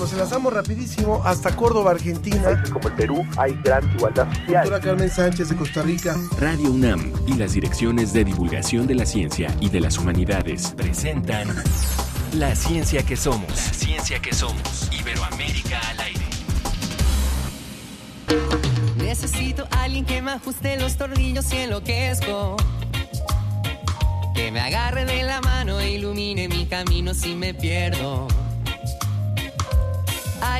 [0.00, 2.62] nos enlazamos rapidísimo hasta Córdoba, Argentina.
[2.72, 4.64] como el Perú hay gran igualdad social.
[4.64, 6.16] Doctora Carmen Sánchez de Costa Rica.
[6.38, 11.48] Radio UNAM y las direcciones de divulgación de la ciencia y de las humanidades presentan
[12.32, 13.50] La ciencia que somos.
[13.50, 14.88] La ciencia que somos.
[14.90, 16.24] Iberoamérica al aire.
[18.96, 22.56] Necesito alguien que me ajuste los tornillos y enloquezco.
[24.34, 28.28] Que me agarre de la mano e ilumine mi camino si me pierdo.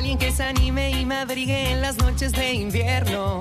[0.01, 3.39] Alguien que se anime y me abrigue en las noches de invierno.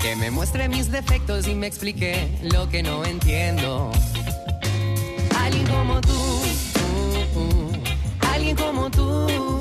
[0.00, 3.92] Que me muestre mis defectos y me explique lo que no entiendo.
[5.38, 7.72] Alguien como tú, uh, uh.
[8.32, 9.59] alguien como tú,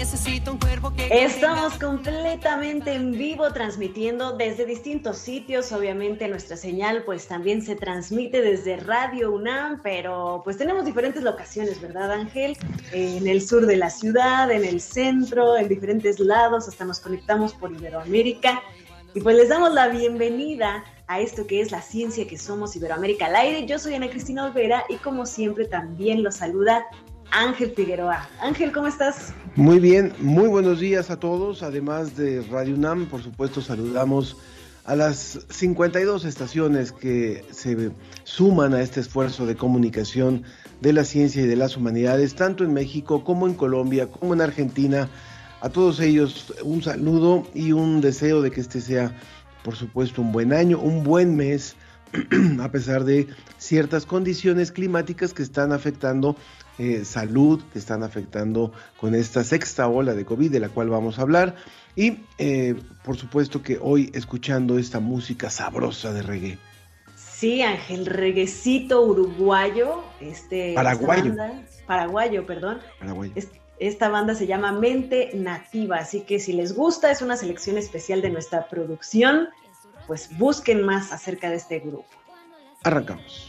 [0.00, 5.72] Necesito un cuerpo que Estamos completamente en vivo transmitiendo desde distintos sitios.
[5.72, 11.82] Obviamente nuestra señal pues también se transmite desde Radio UNAM, pero pues tenemos diferentes locaciones,
[11.82, 12.56] ¿verdad Ángel?
[12.92, 17.52] En el sur de la ciudad, en el centro, en diferentes lados, hasta nos conectamos
[17.52, 18.62] por Iberoamérica.
[19.12, 23.26] Y pues les damos la bienvenida a esto que es la ciencia que somos Iberoamérica
[23.26, 23.66] al aire.
[23.66, 26.86] Yo soy Ana Cristina Olvera y como siempre también los saluda
[27.30, 28.28] Ángel Figueroa.
[28.40, 29.32] Ángel, ¿cómo estás?
[29.56, 31.62] Muy bien, muy buenos días a todos.
[31.62, 34.36] Además de Radio UNAM, por supuesto, saludamos
[34.84, 37.92] a las 52 estaciones que se
[38.24, 40.44] suman a este esfuerzo de comunicación
[40.80, 44.40] de la ciencia y de las humanidades, tanto en México como en Colombia, como en
[44.40, 45.08] Argentina.
[45.60, 49.14] A todos ellos un saludo y un deseo de que este sea,
[49.62, 51.76] por supuesto, un buen año, un buen mes,
[52.60, 56.36] a pesar de ciertas condiciones climáticas que están afectando
[56.78, 61.18] eh, salud, que están afectando con esta sexta ola de COVID de la cual vamos
[61.18, 61.56] a hablar.
[61.96, 66.58] Y eh, por supuesto que hoy escuchando esta música sabrosa de reggae.
[67.16, 71.34] Sí, Ángel, reguecito uruguayo, este Paraguayo.
[71.34, 72.78] banda- paraguayo, perdón.
[72.98, 73.32] Paraguay.
[73.34, 77.78] Es- Esta banda se llama Mente Nativa, así que si les gusta, es una selección
[77.78, 79.48] especial de nuestra producción,
[80.10, 82.08] pues busquen más acerca de este grupo.
[82.82, 83.48] Arrancamos.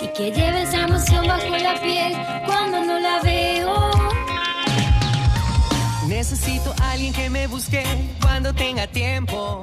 [0.00, 2.12] y que lleve esa emoción bajo la piel
[2.46, 3.90] cuando no la veo.
[6.06, 7.82] Necesito alguien que me busque
[8.22, 9.60] cuando tenga tiempo.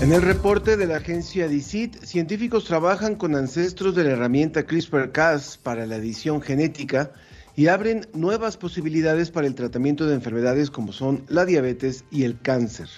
[0.00, 5.58] En el reporte de la agencia DICIT, científicos trabajan con ancestros de la herramienta CRISPR-Cas
[5.58, 7.12] para la edición genética
[7.56, 12.40] y abren nuevas posibilidades para el tratamiento de enfermedades como son la diabetes y el
[12.40, 12.88] cáncer.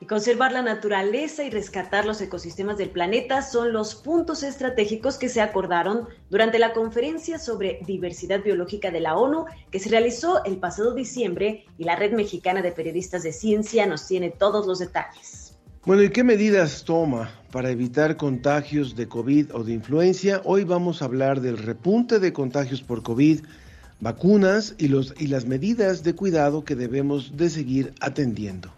[0.00, 5.28] Y conservar la naturaleza y rescatar los ecosistemas del planeta son los puntos estratégicos que
[5.28, 10.56] se acordaron durante la conferencia sobre diversidad biológica de la ONU que se realizó el
[10.56, 15.56] pasado diciembre y la Red Mexicana de Periodistas de Ciencia nos tiene todos los detalles.
[15.84, 20.40] Bueno, ¿y qué medidas toma para evitar contagios de COVID o de influencia?
[20.44, 23.42] Hoy vamos a hablar del repunte de contagios por COVID,
[24.00, 28.72] vacunas y, las medidas de cuidado que debemos de seguir atendiendo.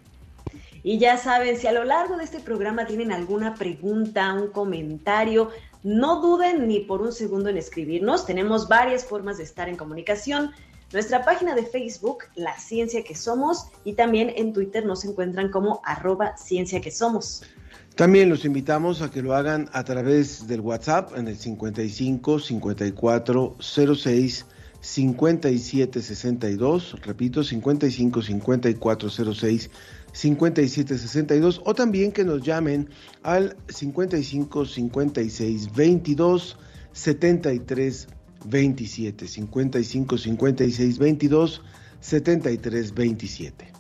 [0.83, 5.51] Y ya saben, si a lo largo de este programa tienen alguna pregunta, un comentario,
[5.85, 8.27] no duden ni por un segundo en escribirnos.
[8.27, 10.51] Tenemos varias formas de estar en comunicación.
[10.93, 15.81] Nuestra página de Facebook, La Ciencia que Somos, y también en Twitter nos encuentran como
[15.85, 17.43] arroba Ciencia que Somos.
[17.95, 23.57] También los invitamos a que lo hagan a través del WhatsApp en el 55 54
[23.61, 24.47] 06
[24.81, 29.71] 57 62, repito, 55 54 06
[30.13, 32.91] 57 62, o también que nos llamen
[33.23, 36.59] al 55 56 22
[36.93, 38.09] 73
[38.45, 41.63] 27, 55 56 22
[42.01, 43.73] 73 27.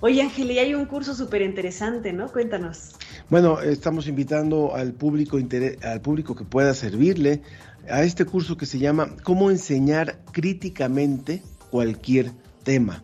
[0.00, 2.30] Oye, Ángel, y hay un curso súper interesante, ¿no?
[2.30, 2.96] Cuéntanos.
[3.30, 5.38] Bueno, estamos invitando al público,
[5.82, 7.40] al público que pueda servirle
[7.88, 12.32] a este curso que se llama Cómo enseñar críticamente cualquier
[12.64, 13.02] tema.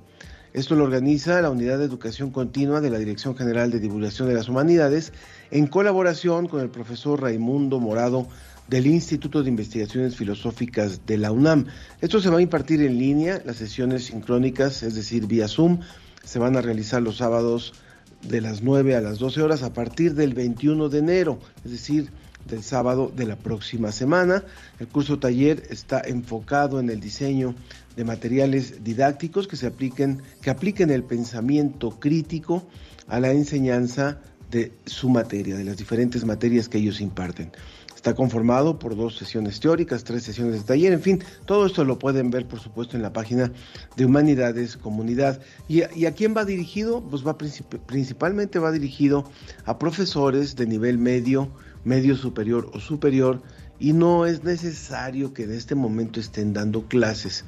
[0.53, 4.35] Esto lo organiza la Unidad de Educación Continua de la Dirección General de Divulgación de
[4.35, 5.15] las Humanidades
[5.51, 8.29] en colaboración con el profesor Raimundo Morado
[8.69, 11.65] del Instituto de Investigaciones Filosóficas de la UNAM.
[12.03, 15.81] Esto se va a impartir en línea, las sesiones sincrónicas, es decir, vía Zoom,
[16.23, 17.73] se van a realizar los sábados
[18.23, 22.11] de las 9 a las 12 horas a partir del 21 de enero, es decir,
[22.49, 24.45] del sábado de la próxima semana.
[24.79, 27.55] El curso taller está enfocado en el diseño
[27.97, 32.67] de materiales didácticos que se apliquen, que apliquen el pensamiento crítico
[33.09, 34.21] a la enseñanza
[34.51, 37.53] de su materia, de las diferentes materias que ellos imparten.
[38.01, 41.99] Está conformado por dos sesiones teóricas, tres sesiones de taller, en fin, todo esto lo
[41.99, 43.53] pueden ver, por supuesto, en la página
[43.95, 45.43] de Humanidades Comunidad.
[45.69, 47.03] ¿Y, a quién va dirigido?
[47.03, 49.31] Pues va principalmente va dirigido
[49.67, 51.51] a profesores de nivel medio,
[51.85, 53.43] medio superior o superior,
[53.79, 57.45] y no es necesario que en este momento estén dando clases.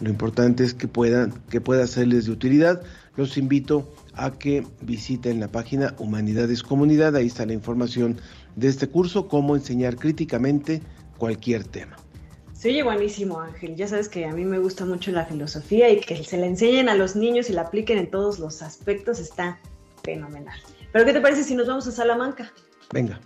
[0.00, 2.80] Lo importante es que puedan, que pueda serles de utilidad.
[3.16, 8.20] Los invito a que visiten la página Humanidades Comunidad, ahí está la información
[8.56, 10.82] de este curso, cómo enseñar críticamente
[11.18, 11.96] cualquier tema.
[12.52, 13.76] Se oye buenísimo, Ángel.
[13.76, 16.88] Ya sabes que a mí me gusta mucho la filosofía y que se la enseñen
[16.88, 19.60] a los niños y la apliquen en todos los aspectos está
[20.02, 20.58] fenomenal.
[20.90, 22.50] Pero ¿qué te parece si nos vamos a Salamanca?
[22.92, 23.20] Venga.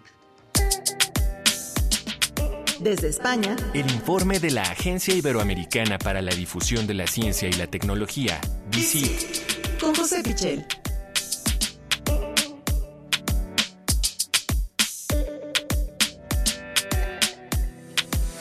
[2.81, 7.53] Desde España, el informe de la Agencia Iberoamericana para la Difusión de la Ciencia y
[7.53, 8.41] la Tecnología,
[8.71, 9.79] DICIT.
[9.79, 10.67] Con José Pichel.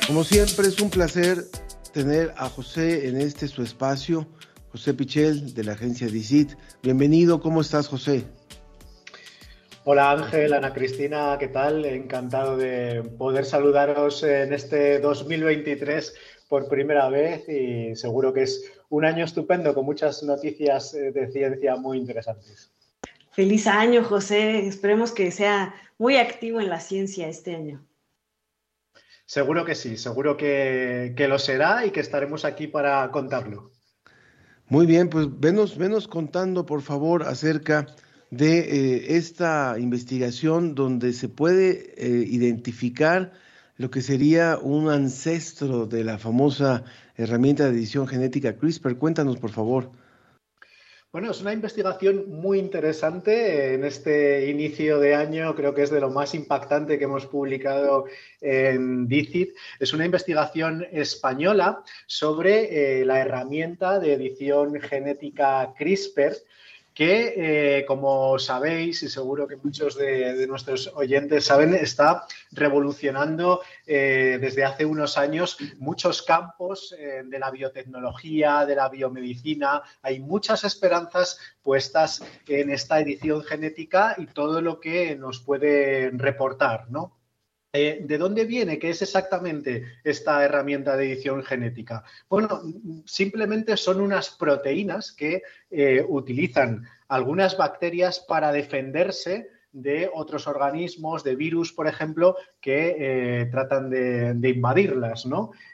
[0.10, 1.38] Como siempre es un placer
[1.94, 4.26] tener a José en este su espacio,
[4.72, 6.54] José Pichel de la agencia DICIT.
[6.82, 8.24] Bienvenido, ¿cómo estás José?
[9.84, 11.86] Hola Ángel, Ana Cristina, ¿qué tal?
[11.86, 16.16] Encantado de poder saludaros en este 2023
[16.48, 21.32] por primera vez y seguro que es un año estupendo con muchas noticias eh, de
[21.32, 22.72] ciencia muy interesantes.
[23.30, 24.66] Feliz año, José.
[24.66, 27.86] Esperemos que sea muy activo en la ciencia este año.
[29.30, 33.72] Seguro que sí, seguro que, lo será y que estaremos aquí para contarlo.
[34.68, 37.86] Muy bien, pues venos, venos contando, por favor, acerca
[38.31, 43.34] de eh, esta investigación donde se puede eh, identificar
[43.78, 46.84] lo que sería un ancestro de la famosa
[47.16, 48.98] herramienta de edición genética CRISPR.
[48.98, 49.92] Cuéntanos, por favor.
[51.12, 56.00] Bueno, es una investigación muy interesante en este inicio de año, creo que es de
[56.00, 58.06] lo más impactante que hemos publicado
[58.42, 59.56] en DICIT.
[59.80, 66.36] Es una investigación española sobre eh, la herramienta de edición genética CRISPR
[66.94, 67.34] que,
[67.80, 74.66] eh, como sabéis, y seguro que muchos de, nuestros oyentes saben, está revolucionando eh, desde
[74.66, 79.82] hace unos años muchos campos eh, de la biotecnología, de la biomedicina.
[80.02, 86.90] Hay muchas esperanzas puestas en esta edición genética y todo lo que nos puede reportar,
[86.90, 87.19] ¿no?
[87.71, 88.80] ¿De dónde viene?
[88.80, 92.04] ¿Qué es exactamente esta herramienta de edición genética?
[92.27, 92.62] Bueno,
[93.06, 95.44] simplemente son unas proteínas que
[96.07, 103.89] utilizan algunas bacterias para defenderse de otros organismos, de virus, por ejemplo, que eh, tratan
[103.89, 105.25] de, invadirlas.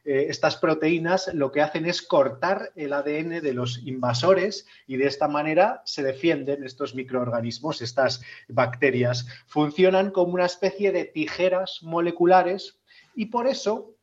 [0.03, 5.07] Eh, estas proteínas lo que hacen es cortar el ADN de los invasores y de
[5.07, 9.27] esta manera se defienden estos microorganismos, estas bacterias.
[9.47, 12.79] Funcionan como una especie de tijeras moleculares
[13.15, 13.95] y por eso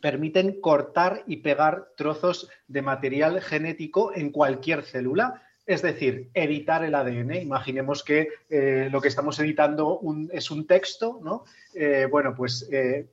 [0.00, 6.94] permiten cortar y pegar trozos de material genético en cualquier célula es decir, editar el
[6.94, 7.34] ADN.
[7.34, 10.00] Imaginemos que eh, lo que estamos editando
[10.32, 11.44] es un texto, ¿no?
[11.74, 13.06] Eh, bueno, pues eh,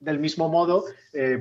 [0.00, 0.84] del mismo modo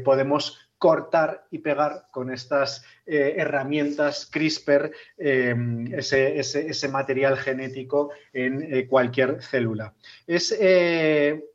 [0.03, 9.95] podemos cortar y pegar con estas herramientas CRISPR ese, ese, material genético en cualquier célula.
[10.27, 10.55] Es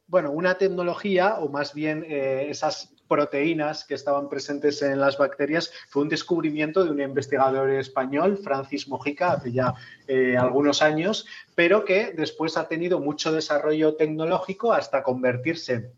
[0.08, 6.02] bueno, una tecnología, o más bien esas proteínas que estaban presentes en las bacterias fue
[6.02, 9.74] un descubrimiento de un investigador español, Francis Mojica, hace ya
[10.06, 15.90] eh, algunos años, pero que después ha tenido mucho desarrollo tecnológico hasta convertirse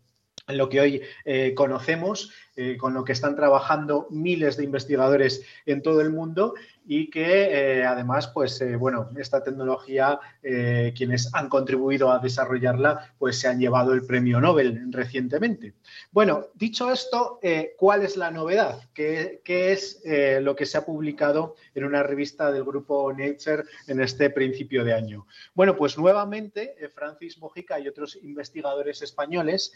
[0.49, 5.43] en lo que hoy eh, conocemos, eh, con lo que están trabajando miles de investigadores
[5.65, 6.55] en todo el mundo
[6.91, 13.13] y que eh, además, pues eh, bueno, esta tecnología, eh, quienes han contribuido a desarrollarla,
[13.19, 15.75] pues se han llevado el premio Nobel recientemente.
[16.09, 17.39] Bueno, dicho esto,
[17.77, 18.81] ¿cuál es la novedad?
[18.95, 20.01] ¿Qué, qué es
[20.41, 24.93] lo que se ha publicado en una revista del grupo Nature en este principio de
[24.93, 25.27] año?
[25.53, 29.73] Bueno, pues nuevamente Francis Mojica y otros investigadores españoles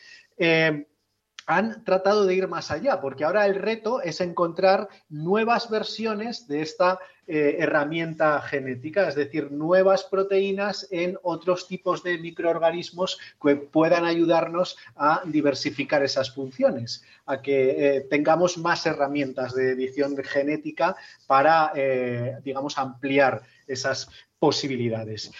[1.46, 6.62] han tratado de ir más allá, porque ahora el reto es encontrar nuevas versiones de
[6.62, 14.04] esta eh, herramienta genética, es decir, nuevas proteínas en otros tipos de microorganismos que puedan
[14.04, 21.72] ayudarnos a diversificar esas funciones, a que eh, tengamos más herramientas de edición genética para,
[21.76, 25.32] eh, digamos, ampliar esas posibilidades.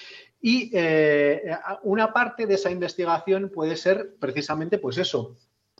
[0.42, 0.72] Y
[1.84, 5.38] una parte de esa investigación puede ser precisamente, pues eso,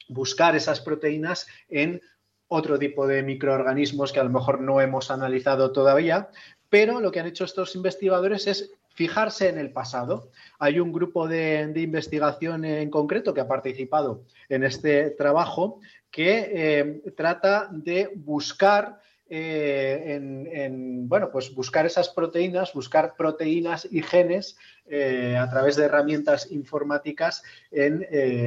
[0.10, 2.02] buscar esas proteínas en
[2.48, 6.30] otro tipo de microorganismos que a lo mejor no hemos analizado todavía,
[6.70, 10.30] pero lo que han hecho estos investigadores es fijarse en el pasado.
[10.60, 15.80] Hay un grupo de, investigación en concreto que ha participado en este trabajo
[16.12, 20.20] que eh, trata de buscar eh,
[20.54, 26.52] en, bueno, pues buscar esas proteínas, buscar proteínas y genes eh, a través de herramientas
[26.52, 28.06] informáticas en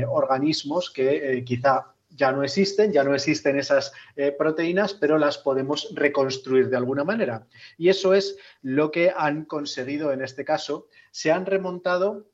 [0.09, 5.92] organismos que quizá ya no existen, ya no existen esas eh, proteínas, pero las podemos
[5.95, 7.47] reconstruir de alguna manera.
[7.76, 10.88] Y eso es lo que han conseguido en este caso.
[11.11, 12.26] Se han remontado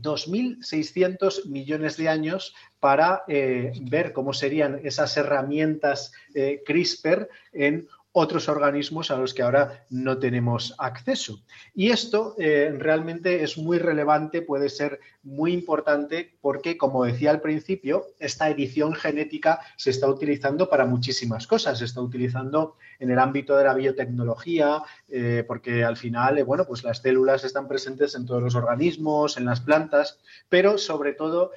[0.00, 8.48] 2.600 millones de años para eh, ver cómo serían esas herramientas eh, CRISPR en otros
[8.48, 11.44] organismos a los que ahora no tenemos acceso.
[11.74, 17.40] Y esto eh, realmente es muy relevante, puede ser muy importante porque, como decía al
[17.40, 21.78] principio, esta edición genética se está utilizando para muchísimas cosas.
[21.78, 26.64] Se está utilizando en el ámbito de la biotecnología, eh, porque al final, eh, bueno,
[26.66, 30.18] pues las células están presentes en todos los organismos, en las plantas,
[30.48, 31.52] pero sobre todo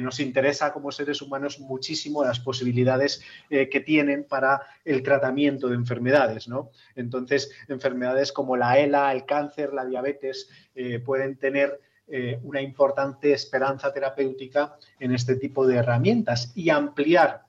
[0.00, 6.00] nos interesa como seres humanos muchísimo las posibilidades que tienen para el tratamiento de enfermedades
[6.48, 6.70] ¿no?
[6.94, 13.32] Entonces, enfermedades como la ELA, el cáncer, la diabetes, eh, pueden tener eh, una importante
[13.32, 17.46] esperanza terapéutica en este tipo de herramientas y ampliar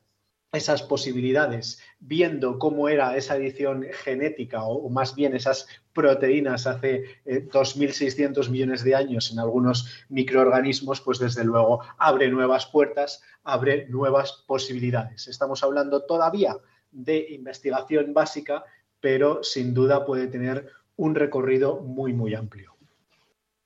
[0.51, 8.47] esas posibilidades, viendo cómo era esa edición genética o, más bien esas proteínas hace 2.600
[8.47, 14.43] eh, millones de años en algunos microorganismos, pues desde luego abre nuevas puertas, abre nuevas
[14.45, 15.27] posibilidades.
[15.27, 16.57] Estamos hablando todavía
[16.91, 18.65] de investigación básica,
[18.99, 22.70] pero sin duda puede tener un recorrido muy, muy amplio.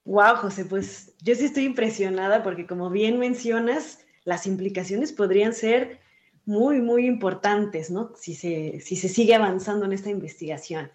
[0.05, 5.99] Wow, José, pues yo sí estoy impresionada porque como bien mencionas, las implicaciones podrían ser
[6.45, 8.13] muy, muy importantes, ¿no?
[8.15, 10.91] Si se, si se sigue avanzando en esta investigación.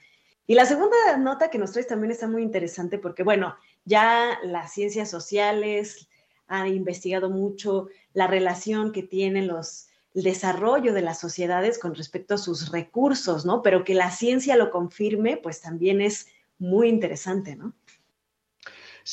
[0.47, 4.73] Y la segunda nota que nos traes también está muy interesante porque, bueno, ya las
[4.73, 6.09] ciencias sociales
[6.47, 12.35] han investigado mucho la relación que tienen los el desarrollo de las sociedades con respecto
[12.35, 13.63] a sus recursos, ¿no?
[13.63, 16.27] Pero que la ciencia lo confirme, pues también es
[16.59, 17.75] muy interesante, ¿no?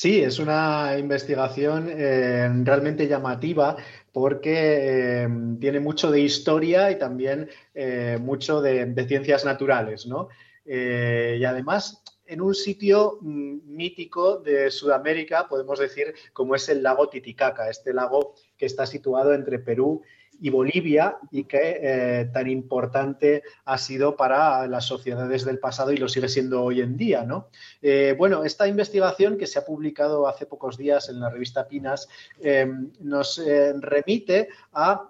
[0.00, 3.76] Sí, es una investigación eh, realmente llamativa
[4.12, 5.28] porque eh,
[5.58, 10.28] tiene mucho de historia y también eh, mucho de, ciencias naturales, ¿no?
[10.64, 17.08] y además, en un sitio mm, mítico de Sudamérica, podemos decir, como es el lago
[17.08, 20.02] Titicaca, este lago que está situado entre Perú
[20.40, 25.96] y Bolivia y que eh, tan importante ha sido para las sociedades del pasado y
[25.96, 27.24] lo sigue siendo hoy en día.
[27.24, 27.48] ¿no?
[27.82, 32.08] Eh, bueno, esta investigación que se ha publicado hace pocos días en la revista Pinas
[32.40, 33.40] eh, nos
[33.80, 35.08] remite a,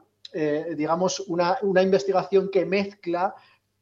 [0.77, 3.35] digamos, una, una, investigación que mezcla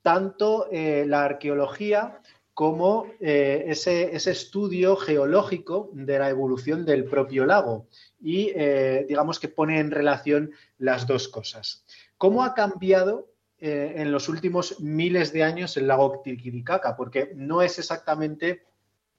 [0.02, 2.20] tanto la arqueología
[2.56, 7.86] como ese, ese, estudio geológico de la evolución del propio lago
[8.18, 11.84] y eh, digamos que pone en relación las dos cosas.
[12.16, 16.96] ¿Cómo ha cambiado eh, en los últimos miles de años el lago Titicaca?
[16.96, 18.64] Porque no es exactamente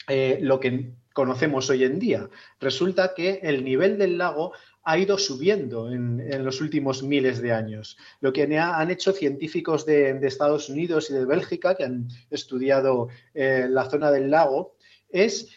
[0.07, 2.29] eh, lo que conocemos hoy en día.
[2.59, 7.97] Resulta que el nivel del lago ha ido subiendo en, los últimos miles de años.
[8.21, 13.89] Lo que han hecho científicos de, Estados Unidos y de Bélgica, que han estudiado la
[13.89, 14.75] zona del lago,
[15.09, 15.49] es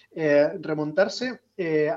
[0.62, 1.40] remontarse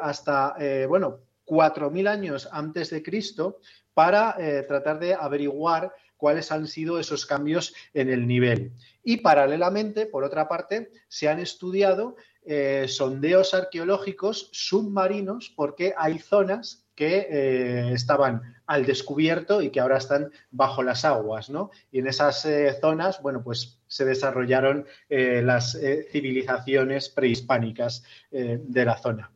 [0.02, 0.58] hasta,
[0.90, 3.60] bueno, 4.000 años antes de Cristo
[3.94, 8.72] para eh, tratar de averiguar cuáles han sido esos cambios en el nivel.
[9.04, 16.86] Y paralelamente, por otra parte, se han estudiado eh, sondeos arqueológicos submarinos porque hay zonas
[16.94, 21.72] que eh, estaban al descubierto y que ahora están bajo las aguas, ¿no?
[21.92, 25.78] Y en esas eh, zonas, bueno, pues se desarrollaron las
[26.12, 29.32] civilizaciones prehispánicas de la zona.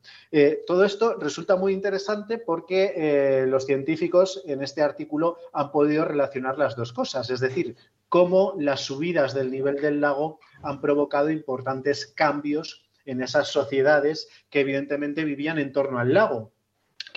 [0.65, 6.75] todo esto resulta muy interesante porque los científicos en este artículo han podido relacionar las
[6.75, 7.75] dos cosas, es decir,
[8.09, 14.59] cómo las subidas del nivel del lago han provocado importantes cambios en esas sociedades que
[14.59, 16.53] evidentemente vivían en torno al lago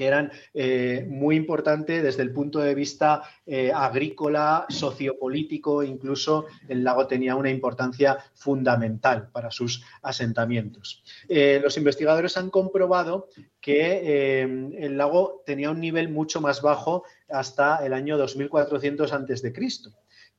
[0.01, 6.83] que eran eh, muy importantes desde el punto de vista eh, agrícola, sociopolítico, incluso el
[6.83, 11.03] lago tenía una importancia fundamental para sus asentamientos.
[11.29, 13.29] Eh, los investigadores han comprobado
[13.61, 19.53] que el lago tenía un nivel mucho más bajo hasta el año 2400 a.C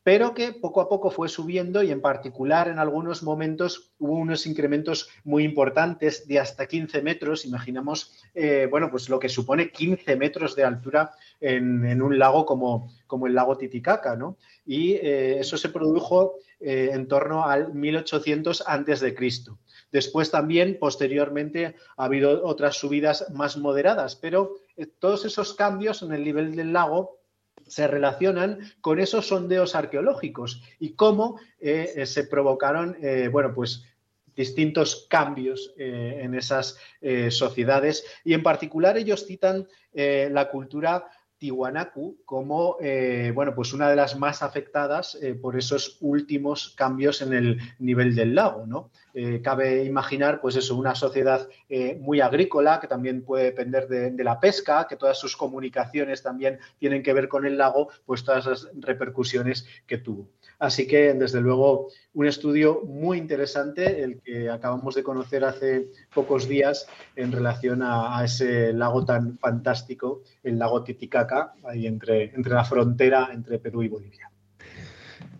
[0.03, 4.48] pero que poco a poco fue subiendo y en particular en algunos momentos hubo unos
[4.48, 7.46] incrementos muy importantes de hasta 15 metros.
[7.46, 12.89] Imaginamos, eh, bueno, pues lo que supone 15 metros de altura en, un lago como,
[13.27, 14.38] el lago Titicaca, ¿no?
[14.65, 19.60] Y eh, eso se produjo eh, en torno al 1800 antes de Cristo.
[19.91, 24.55] Después también, posteriormente, ha habido otras subidas más moderadas, pero
[25.00, 27.21] todos esos cambios en el nivel del lago
[27.72, 32.98] se relacionan con esos sondeos arqueológicos y cómo eh, se provocaron,
[33.32, 33.86] bueno, pues
[34.36, 36.78] distintos cambios en esas
[37.30, 38.04] sociedades.
[38.25, 41.06] Y en particular ellos citan la cultura
[41.42, 47.24] Tiwanaku como eh, bueno, pues una de las más afectadas eh, por esos últimos cambios
[47.24, 48.68] en el nivel del lago.
[48.68, 48.92] ¿no?
[49.16, 51.50] Eh, cabe imaginar, pues eso, una sociedad
[52.00, 57.02] muy agrícola que también puede depender de, la pesca, que todas sus comunicaciones también tienen
[57.02, 60.30] que ver con el lago, pues todas las repercusiones que tuvo.
[60.62, 66.48] Así que, desde luego, un estudio muy interesante, el que acabamos de conocer hace pocos
[66.48, 72.63] días en relación a, ese lago tan fantástico, el lago Titicaca, ahí entre, entre la
[72.63, 74.30] frontera entre Perú y Bolivia.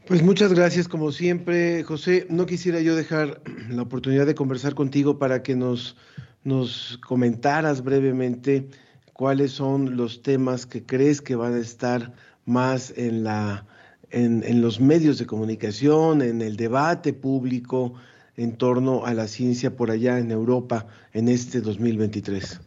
[0.08, 2.26] Pues muchas gracias, como siempre, José.
[2.28, 5.98] No quisiera yo dejar la oportunidad de conversar contigo para que nos,
[6.44, 8.70] nos comentaras brevemente
[9.14, 12.12] cuáles son los temas que crees que van a estar
[12.44, 13.68] más en la
[14.12, 17.94] en, los medios de comunicación, en el debate público
[18.38, 22.62] en torno a la ciencia por allá en Europa en este 2023?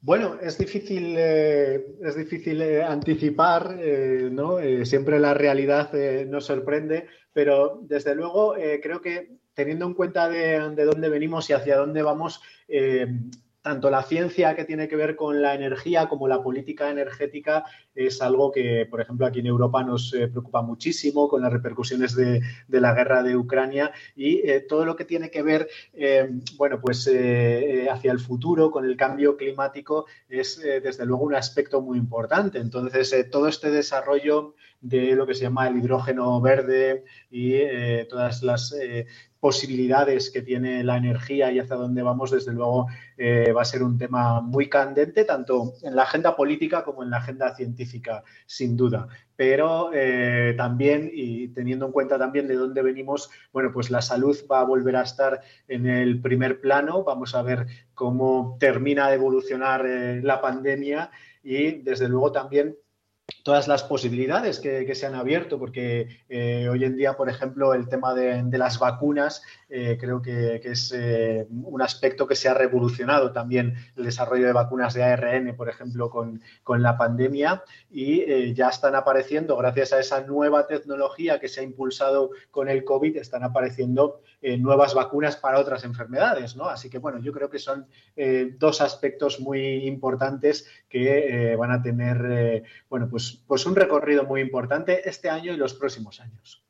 [0.00, 4.56] Bueno, es difícil, eh, es difícil eh, anticipar, eh, ¿no?
[4.84, 5.92] siempre la realidad
[6.26, 11.52] nos sorprende, pero desde luego creo que teniendo en cuenta de, de, dónde venimos y
[11.52, 12.40] hacia dónde vamos,
[13.62, 17.64] tanto la ciencia que tiene que ver con la energía como la política energética
[17.94, 22.16] es algo que, por ejemplo, aquí en Europa nos eh, preocupa muchísimo con las repercusiones
[22.16, 26.80] de, la guerra de Ucrania y eh, todo lo que tiene que ver, eh, bueno,
[26.80, 32.58] pues hacia el futuro con el cambio climático es desde luego un aspecto muy importante.
[32.58, 37.54] Entonces, todo este desarrollo de lo que se llama el hidrógeno verde y
[38.08, 38.74] todas las
[39.42, 42.86] posibilidades que tiene la energía y hacia dónde vamos, desde luego
[43.18, 47.10] eh, va a ser un tema muy candente, tanto en la agenda política como en
[47.10, 49.08] la agenda científica, sin duda.
[49.34, 54.38] Pero eh, también, y teniendo en cuenta también de dónde venimos, bueno, pues la salud
[54.48, 57.02] va a volver a estar en el primer plano.
[57.02, 61.10] Vamos a ver cómo termina de evolucionar eh, la pandemia
[61.42, 62.76] y, desde luego, también
[63.42, 67.88] todas las posibilidades que, se han abierto, porque eh, hoy en día, por ejemplo, el
[67.88, 73.32] tema de, las vacunas eh, creo que, es eh, un aspecto que se ha revolucionado
[73.32, 76.40] también el desarrollo de vacunas de ARN, por ejemplo, con,
[76.82, 82.30] la pandemia y ya están apareciendo, gracias a esa nueva tecnología que se ha impulsado
[82.50, 84.20] con el COVID, están apareciendo
[84.58, 86.66] nuevas vacunas para otras enfermedades, ¿no?
[86.68, 87.86] Así que, bueno, yo creo que son
[88.58, 95.08] dos aspectos muy importantes que van a tener, bueno, pues, pues un recorrido muy importante
[95.08, 96.62] este año y los próximos años.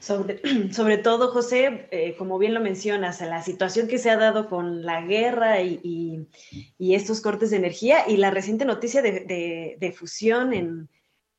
[0.00, 0.40] Sobre,
[1.02, 5.02] todo, José, eh, como bien lo mencionas, la situación que se ha dado con la
[5.02, 6.26] guerra y,
[6.78, 10.88] estos cortes de energía y la reciente noticia de, fusión en,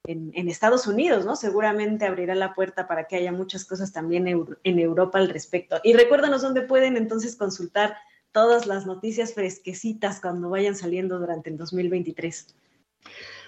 [0.06, 1.36] Estados Unidos, ¿no?
[1.36, 5.80] Seguramente abrirá la puerta para que haya muchas cosas también en Europa al respecto.
[5.84, 7.96] Y recuérdanos dónde pueden entonces consultar
[8.32, 12.56] todas las noticias fresquecitas cuando vayan saliendo durante el 2023.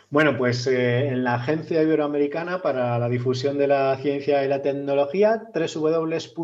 [0.09, 4.61] Bueno, pues eh, en la Agencia Iberoamericana para la Difusión de la Ciencia y la
[4.61, 6.41] Tecnología, www.dicit.com.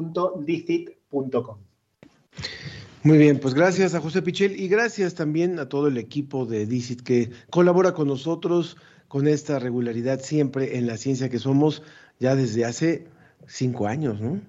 [3.04, 6.66] Muy bien, pues gracias a José Pichel y gracias también a todo el equipo de
[6.66, 11.84] DICIT que colabora con nosotros con esta regularidad siempre en la ciencia que somos
[12.20, 13.08] ya desde hace
[13.48, 14.42] cinco años, ¿no?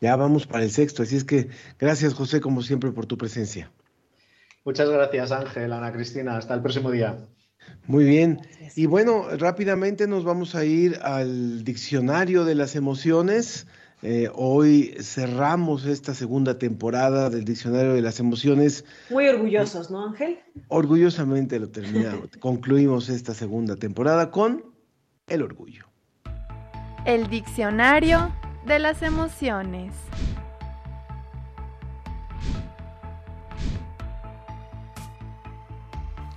[0.00, 3.70] Ya vamos para el sexto, así es que gracias José como siempre por tu presencia.
[4.64, 7.18] Muchas gracias Ángel, Ana Cristina, hasta el próximo día.
[7.86, 8.40] Muy bien.
[8.74, 13.66] Y bueno, rápidamente nos vamos a ir al diccionario de las emociones.
[14.04, 18.84] Eh, hoy cerramos esta segunda temporada del Diccionario de las Emociones.
[19.10, 20.40] Muy orgullosos, ¿no, Ángel?
[20.66, 22.28] Orgullosamente lo terminamos.
[22.40, 24.64] Concluimos esta segunda temporada con
[25.28, 25.86] el orgullo.
[27.04, 28.34] El Diccionario
[28.66, 29.94] de las Emociones.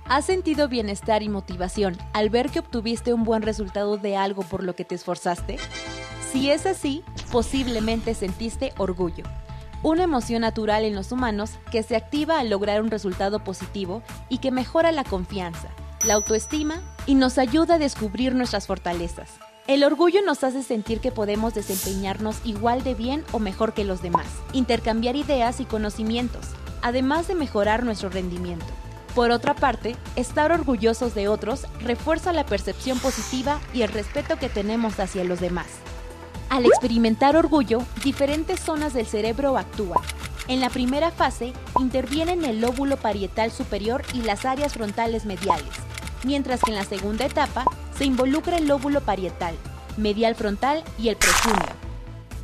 [0.04, 4.62] ¿Has sentido bienestar y motivación al ver que obtuviste un buen resultado de algo por
[4.62, 5.56] lo que te esforzaste?
[6.32, 9.24] Si es así, posiblemente sentiste orgullo,
[9.82, 14.38] una emoción natural en los humanos que se activa al lograr un resultado positivo y
[14.38, 15.68] que mejora la confianza,
[16.04, 19.30] la autoestima y nos ayuda a descubrir nuestras fortalezas.
[19.68, 24.02] El orgullo nos hace sentir que podemos desempeñarnos igual de bien o mejor que los
[24.02, 26.48] demás, intercambiar ideas y conocimientos,
[26.82, 28.66] además de mejorar nuestro rendimiento.
[29.14, 34.48] Por otra parte, estar orgullosos de otros refuerza la percepción positiva y el respeto que
[34.48, 35.66] tenemos hacia los demás.
[36.48, 40.00] Al experimentar orgullo, diferentes zonas del cerebro actúan.
[40.48, 45.68] En la primera fase intervienen el lóbulo parietal superior y las áreas frontales mediales,
[46.22, 47.64] mientras que en la segunda etapa
[47.98, 49.56] se involucra el lóbulo parietal,
[49.96, 51.66] medial frontal y el prejunio.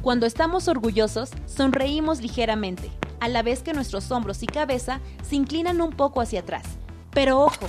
[0.02, 5.80] Cuando estamos orgullosos, sonreímos ligeramente, a la vez que nuestros hombros y cabeza se inclinan
[5.80, 6.64] un poco hacia atrás.
[7.12, 7.66] Pero ojo,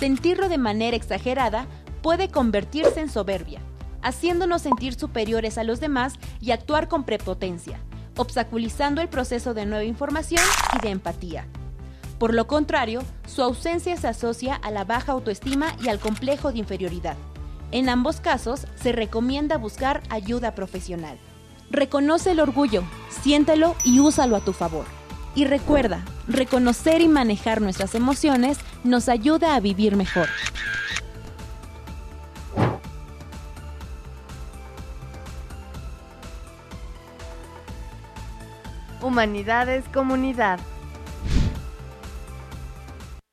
[0.00, 1.66] sentirlo de manera exagerada
[2.02, 3.60] puede convertirse en soberbia,
[4.02, 7.80] haciéndonos sentir superiores a los demás y actuar con prepotencia,
[8.16, 10.44] obstaculizando el proceso de nueva información
[10.76, 11.46] y de empatía.
[12.18, 16.58] Por lo contrario, su ausencia se asocia a la baja autoestima y al complejo de
[16.58, 17.16] inferioridad.
[17.72, 21.18] En ambos casos, se recomienda buscar ayuda profesional.
[21.70, 22.84] Reconoce el orgullo,
[23.22, 24.86] siéntelo y úsalo a tu favor.
[25.34, 30.28] Y recuerda, reconocer y manejar nuestras emociones nos ayuda a vivir mejor.
[39.06, 40.58] Humanidades Comunidad.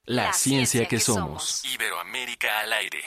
[0.06, 1.66] La, ciencia, que, somos.
[1.66, 3.00] Iberoamérica al aire.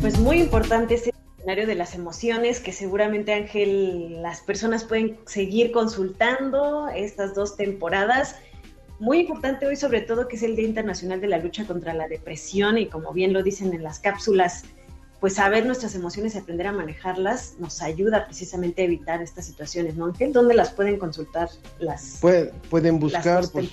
[0.00, 5.70] Pues muy importante ese escenario de las emociones que seguramente Ángel, las personas pueden seguir
[5.70, 8.40] consultando estas dos temporadas.
[8.98, 12.08] Muy importante hoy sobre todo que es el Día Internacional de la Lucha contra la
[12.08, 14.64] Depresión y como bien lo dicen en las cápsulas
[15.20, 19.96] pues saber nuestras emociones y aprender a manejarlas nos ayuda precisamente a evitar estas situaciones,
[19.96, 20.32] ¿no, Ángel?
[20.32, 21.48] ¿Dónde las pueden consultar
[21.78, 23.64] las pueden, buscar por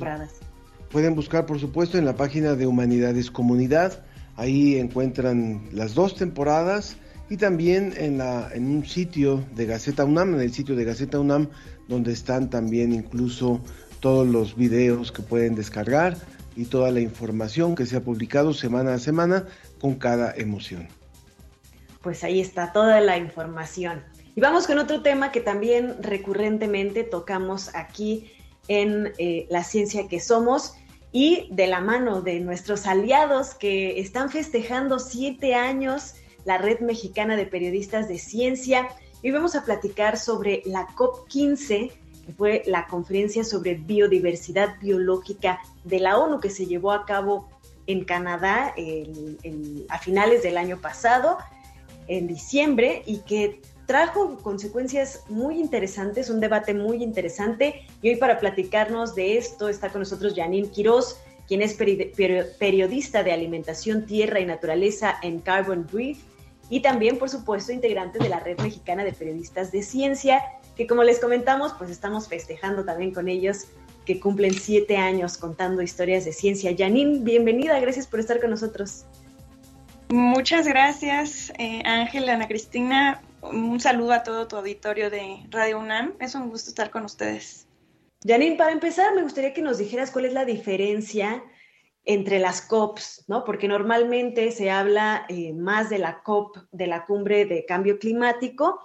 [0.90, 4.04] pueden buscar, por supuesto, en la página de Humanidades Comunidad.
[4.36, 6.98] Ahí encuentran las dos temporadas
[7.30, 11.20] y también en, la, en un sitio de Gaceta UNAM, en el sitio de Gaceta
[11.20, 11.50] UNAM,
[11.88, 13.60] donde están también incluso
[14.00, 16.18] todos los videos que pueden descargar
[16.56, 19.46] y toda la información que se ha publicado semana a semana
[19.80, 20.88] con cada emoción
[22.04, 24.04] pues ahí está toda la información.
[24.36, 28.32] Y vamos con otro tema que también recurrentemente tocamos aquí
[28.68, 30.76] en eh, La Ciencia que Somos
[31.12, 37.38] y de la mano de nuestros aliados que están festejando siete años la Red Mexicana
[37.38, 38.90] de Periodistas de Ciencia.
[39.22, 41.92] Y vamos a platicar sobre la COP15,
[42.26, 47.48] que fue la conferencia sobre biodiversidad biológica de la ONU que se llevó a cabo
[47.88, 48.74] en Canadá
[49.90, 51.38] a finales del año pasado
[52.08, 57.86] en diciembre y que trajo consecuencias muy interesantes, un debate muy interesante.
[58.02, 63.34] Y hoy para platicarnos de esto está con nosotros Janine Quiroz, quien es periodista de
[63.34, 66.20] alimentación, tierra y naturaleza en Carbon Brief
[66.70, 70.42] y también, por supuesto, integrante de la Red Mexicana de Periodistas de Ciencia,
[70.76, 73.66] que como les comentamos, pues estamos festejando también con ellos
[74.06, 76.74] que cumplen siete años contando historias de ciencia.
[76.78, 79.06] Janine, bienvenida, gracias por estar con nosotros.
[80.14, 83.24] Muchas gracias, eh, Ángel, Ana Cristina.
[83.42, 86.14] Un saludo a todo tu auditorio de Radio UNAM.
[86.20, 87.68] Es un gusto estar con ustedes.
[88.24, 91.44] Janine, para empezar, me gustaría que nos dijeras cuál es la diferencia
[92.06, 93.44] entre las COPs, ¿no?
[93.44, 98.82] Porque normalmente se habla eh, más de la COP, de la cumbre de cambio climático,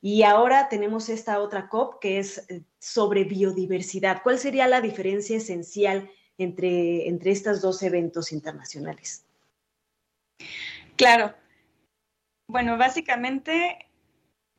[0.00, 4.22] y ahora tenemos esta otra COP que es eh, sobre biodiversidad.
[4.22, 6.08] ¿Cuál sería la diferencia esencial
[6.38, 9.26] entre, entre estos dos eventos internacionales?
[10.96, 11.34] Claro.
[12.48, 13.86] Bueno, básicamente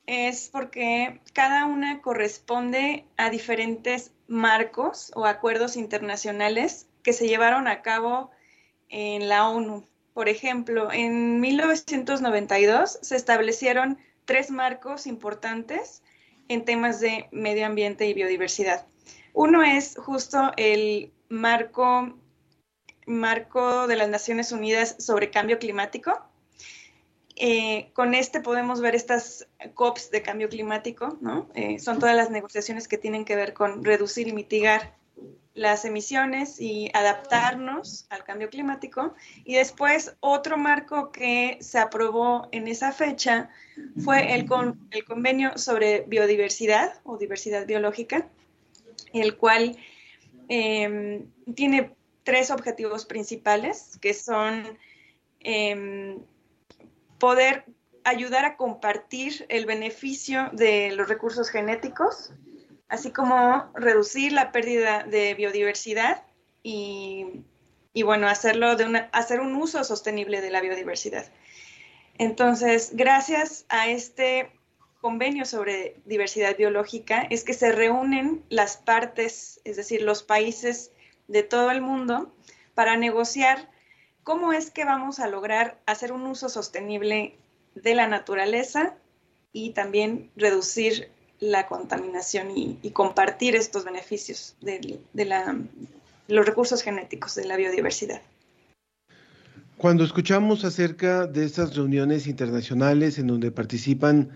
[0.05, 7.81] es porque cada una corresponde a diferentes marcos o acuerdos internacionales que se llevaron a
[7.81, 8.31] cabo
[8.89, 9.85] en la ONU.
[10.13, 16.03] Por ejemplo, en 1992 se establecieron tres marcos importantes
[16.47, 18.85] en temas de medio ambiente y biodiversidad.
[19.33, 22.17] Uno es justo el marco
[23.05, 26.21] marco de las Naciones Unidas sobre cambio climático.
[27.35, 31.49] Eh, con este podemos ver estas COPs de cambio climático, ¿no?
[31.55, 34.93] Eh, son todas las negociaciones que tienen que ver con reducir y mitigar
[35.55, 39.13] las emisiones y adaptarnos al cambio climático.
[39.43, 43.49] Y después otro marco que se aprobó en esa fecha
[44.03, 44.47] fue el,
[44.91, 48.27] el convenio sobre biodiversidad o diversidad biológica,
[49.13, 49.77] el cual
[50.49, 54.77] eh, tiene tres objetivos principales, que son
[55.39, 56.19] em,
[57.19, 57.65] poder
[58.03, 62.33] ayudar a compartir el beneficio de los recursos genéticos,
[62.89, 66.23] así como reducir la pérdida de biodiversidad
[66.61, 67.43] y,
[68.03, 71.31] bueno, hacerlo de una, hacer un uso sostenible de la biodiversidad.
[72.17, 74.51] Entonces, gracias a este
[75.01, 80.92] convenio sobre diversidad biológica es que se reúnen las partes, es decir, los países
[81.27, 82.33] de todo el mundo
[82.73, 83.69] para negociar
[84.23, 87.35] cómo es que vamos a lograr hacer un uso sostenible
[87.75, 88.95] de la naturaleza
[89.51, 91.09] y también reducir
[91.39, 94.99] la contaminación y, compartir estos beneficios de,
[96.27, 98.21] los recursos genéticos de la biodiversidad.
[99.77, 104.29] Cuando escuchamos acerca de estas reuniones internacionales en donde participan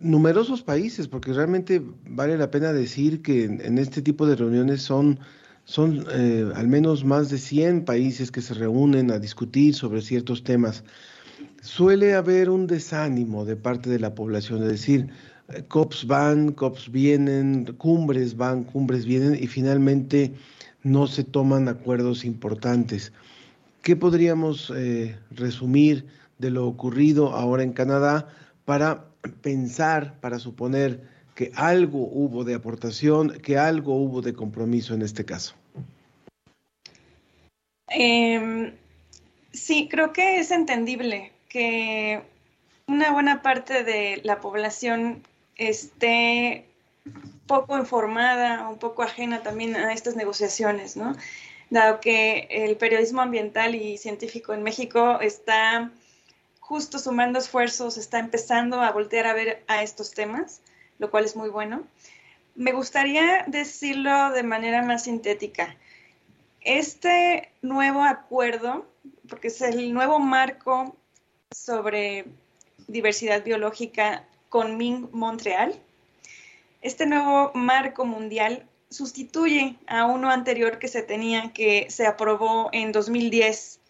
[0.00, 5.20] numerosos países, porque realmente vale la pena decir que en, este tipo de reuniones son,
[5.68, 10.42] son eh, al menos más de 100 países que se reúnen a discutir sobre ciertos
[10.42, 10.82] temas,
[11.60, 15.10] suele haber un desánimo de parte de la población, es decir,
[15.68, 20.32] COPs van, COPs vienen, cumbres van, cumbres vienen y finalmente
[20.84, 23.12] no se toman acuerdos importantes.
[23.82, 26.06] ¿Qué podríamos eh, resumir
[26.38, 28.26] de lo ocurrido ahora en Canadá
[28.64, 29.04] para
[29.42, 31.02] pensar, para suponer
[31.34, 35.57] que algo hubo de aportación, que algo hubo de compromiso en este caso?
[37.90, 38.76] Em,
[39.52, 42.22] sí, creo que es entendible que
[42.86, 46.66] una buena parte de la población esté
[47.46, 51.16] poco informada, un poco ajena también a estas negociaciones, ¿no?
[51.70, 55.90] Dado que el periodismo ambiental y científico en México está
[56.60, 60.60] justo sumando esfuerzos, está empezando a voltear a ver a estos temas,
[60.98, 61.84] lo cual es muy bueno.
[62.54, 65.76] Me gustaría decirlo de manera más sintética.
[66.60, 68.86] Este nuevo acuerdo,
[69.28, 70.96] porque es el nuevo marco
[71.50, 72.26] sobre
[72.88, 75.78] diversidad biológica con Ming Montreal.
[76.80, 82.92] Este nuevo marco mundial sustituye a uno anterior que se tenía, que se aprobó en
[82.92, 83.80] 2010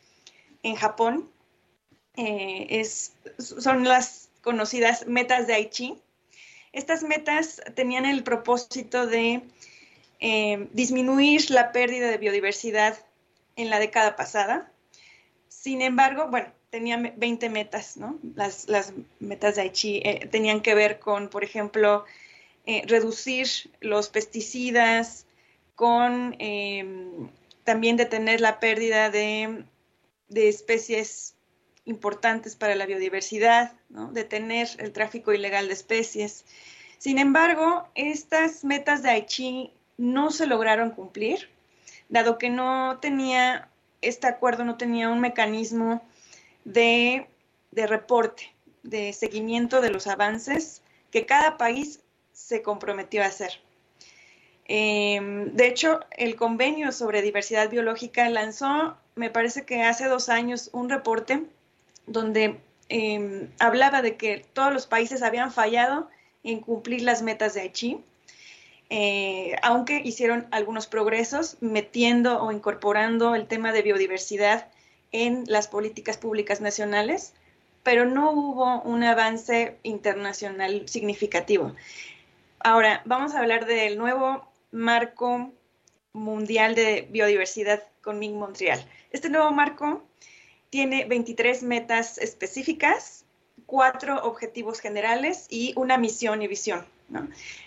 [0.63, 1.31] en Japón.
[2.17, 2.85] Eh,
[3.39, 6.01] son las conocidas metas de Aichi.
[6.73, 9.43] Estas metas tenían el propósito de
[10.21, 12.99] eh, disminuir la pérdida de biodiversidad
[13.57, 14.73] en la década pasada.
[15.49, 18.19] Sin embargo, bueno, tenía 20 metas, ¿no?
[18.35, 18.67] Las,
[19.21, 22.05] metas de Aichi eh, tenían que ver con, por ejemplo,
[22.67, 23.49] eh, reducir
[23.81, 25.27] los pesticidas,
[25.75, 27.31] con em,
[27.65, 29.65] también detener la pérdida de,
[30.29, 31.37] especies
[31.85, 34.13] importantes para la biodiversidad, ¿no?
[34.13, 36.45] detener el tráfico ilegal de especies.
[36.99, 41.51] Sin embargo, estas metas de Aichi no se lograron cumplir,
[42.09, 43.69] dado que no tenía,
[44.01, 46.03] este acuerdo no tenía un mecanismo
[46.65, 47.27] de,
[47.73, 52.01] reporte, de seguimiento de los avances que cada país
[52.33, 53.61] se comprometió a hacer.
[54.67, 60.71] Em, de hecho, el convenio sobre diversidad biológica lanzó, me parece que hace dos años,
[60.73, 61.45] un reporte
[62.07, 66.09] donde em, hablaba de que todos los países habían fallado
[66.45, 68.05] en cumplir las metas de Aichi,
[68.91, 74.69] eh, aunque hicieron algunos progresos metiendo o incorporando el tema de biodiversidad
[75.13, 77.35] en las políticas públicas nacionales,
[77.83, 81.75] pero no hubo un avance internacional significativo.
[82.61, 85.53] Ahora, vamos a hablar del nuevo marco
[86.13, 88.85] mundial de biodiversidad con MIG Montreal.
[89.11, 90.03] Este nuevo marco
[90.71, 93.25] tiene 23 metas específicas,
[93.67, 96.85] cuatro objetivos generales y una misión y visión.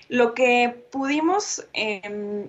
[0.09, 2.47] Lo que pudimos em,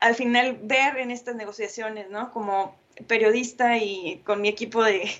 [0.00, 2.32] al final ver en estas negociaciones, ¿no?
[2.32, 2.76] como
[3.06, 5.10] periodista y con mi equipo de,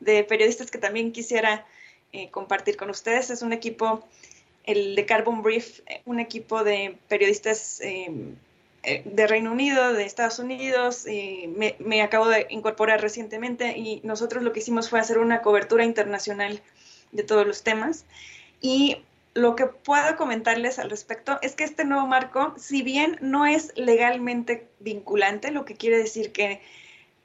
[0.00, 1.66] periodistas que también quisiera
[2.12, 3.30] eh, compartir con ustedes.
[3.30, 4.06] Es un equipo,
[4.64, 8.36] el de Carbon Brief, un equipo de periodistas em,
[8.82, 11.06] eh, de Reino Unido, de Estados Unidos.
[11.06, 15.84] Me, me, acabo de incorporar recientemente y nosotros lo que hicimos fue hacer una cobertura
[15.84, 16.60] internacional
[17.12, 18.04] de todos los temas.
[18.60, 18.98] Y
[19.34, 23.72] lo que puedo comentarles al respecto es que este nuevo marco, si bien no es
[23.76, 26.62] legalmente vinculante, lo que quiere decir que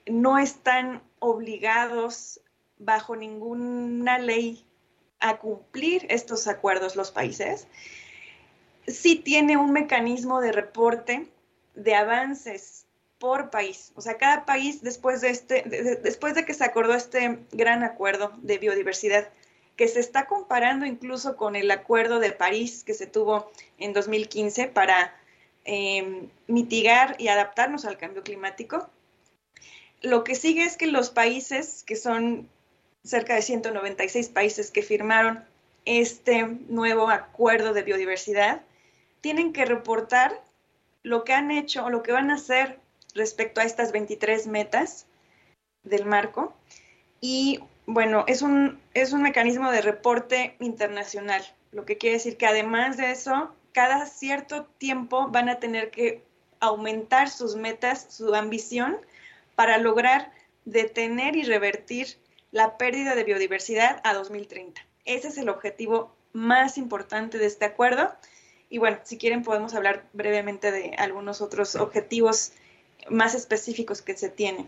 [0.08, 2.42] no están obligados
[2.80, 4.66] bajo ninguna ley
[5.20, 7.68] a cumplir estos acuerdos los países,
[8.88, 11.28] sí tiene un mecanismo de reporte
[11.76, 12.86] de avances
[13.20, 13.92] por país.
[13.96, 15.62] O sea, cada país después de este,
[16.02, 19.30] después de que se acordó este gran acuerdo de biodiversidad,
[19.80, 24.68] que se está comparando incluso con el acuerdo de París que se tuvo en 2015
[24.68, 25.16] para
[25.64, 28.90] eh, mitigar y adaptarnos al cambio climático,
[30.02, 32.50] lo que sigue es que los países, que son
[33.06, 35.46] cerca de 196 países que firmaron
[35.86, 38.62] este nuevo acuerdo de biodiversidad,
[39.22, 40.44] tienen que reportar
[41.04, 42.82] lo que han hecho o lo que van a hacer
[43.16, 45.06] respecto a estas 23 metas
[45.84, 46.54] del marco.
[47.22, 52.46] Y bueno, es un, es un mecanismo de reporte internacional, lo que quiere decir que
[52.46, 56.24] además de eso, cada cierto tiempo van a tener que
[56.60, 58.98] aumentar sus metas, su ambición
[59.56, 60.32] para lograr
[60.66, 62.18] detener y revertir
[62.52, 64.86] la pérdida de biodiversidad a 2030.
[65.06, 68.14] Ese es el objetivo más importante de este acuerdo.
[68.70, 72.52] Y bueno, si quieren podemos hablar brevemente de algunos otros objetivos
[73.10, 74.68] más específicos que se tienen.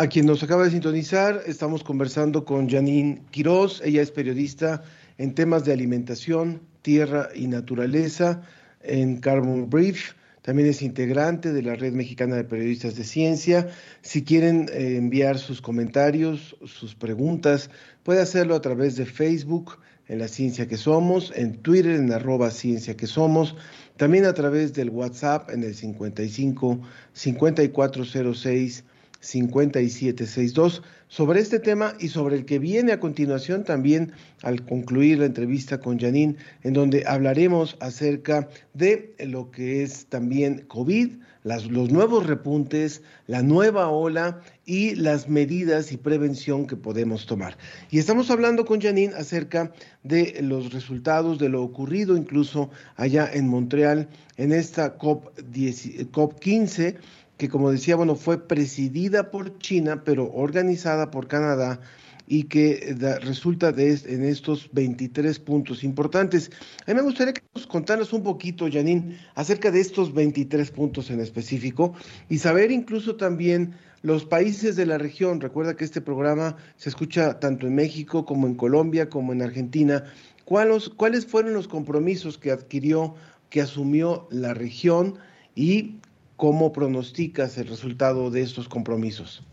[0.00, 3.82] A quien nos acaba de sintonizar, estamos conversando con Janine Quiroz.
[3.84, 4.82] Ella es periodista
[5.18, 8.40] en temas de alimentación, tierra y naturaleza
[8.80, 10.14] en Carbon Brief.
[10.40, 13.68] También es integrante de la Red Mexicana de Periodistas de Ciencia.
[14.00, 17.68] Si quieren eh, enviar sus comentarios, sus preguntas,
[18.02, 22.50] puede hacerlo a través de Facebook en La Ciencia que Somos, en Twitter en arroba
[22.50, 23.54] Ciencia que Somos,
[23.98, 26.80] también a través del WhatsApp en el 55
[27.12, 28.84] 5406
[29.20, 35.26] 5762 sobre este tema y sobre el que viene a continuación también al concluir la
[35.26, 41.10] entrevista con Janine, en donde hablaremos acerca de lo que es también COVID,
[41.42, 47.56] los nuevos repuntes, la nueva ola y las medidas y prevención que podemos tomar.
[47.90, 53.48] Y estamos hablando con Janine acerca de los resultados de lo ocurrido incluso allá en
[53.48, 56.96] Montreal en esta COP, 10, COP 15
[57.40, 61.80] que como decía, bueno, fue presidida por China, pero organizada por Canadá
[62.26, 66.50] y que resulta de, en estos 23 puntos importantes.
[66.86, 71.10] A mí me gustaría que nos contaras un poquito, Janine, acerca de estos 23 puntos
[71.10, 71.94] en específico
[72.28, 75.40] y saber incluso también los países de la región.
[75.40, 80.04] Recuerda que este programa se escucha tanto en México como en Colombia como en Argentina.
[80.44, 83.14] ¿Cuáles, cuáles fueron los compromisos que adquirió,
[83.48, 85.18] que asumió la región
[85.54, 86.00] y
[86.40, 89.44] ¿Cómo pronosticas el resultado de estos compromisos?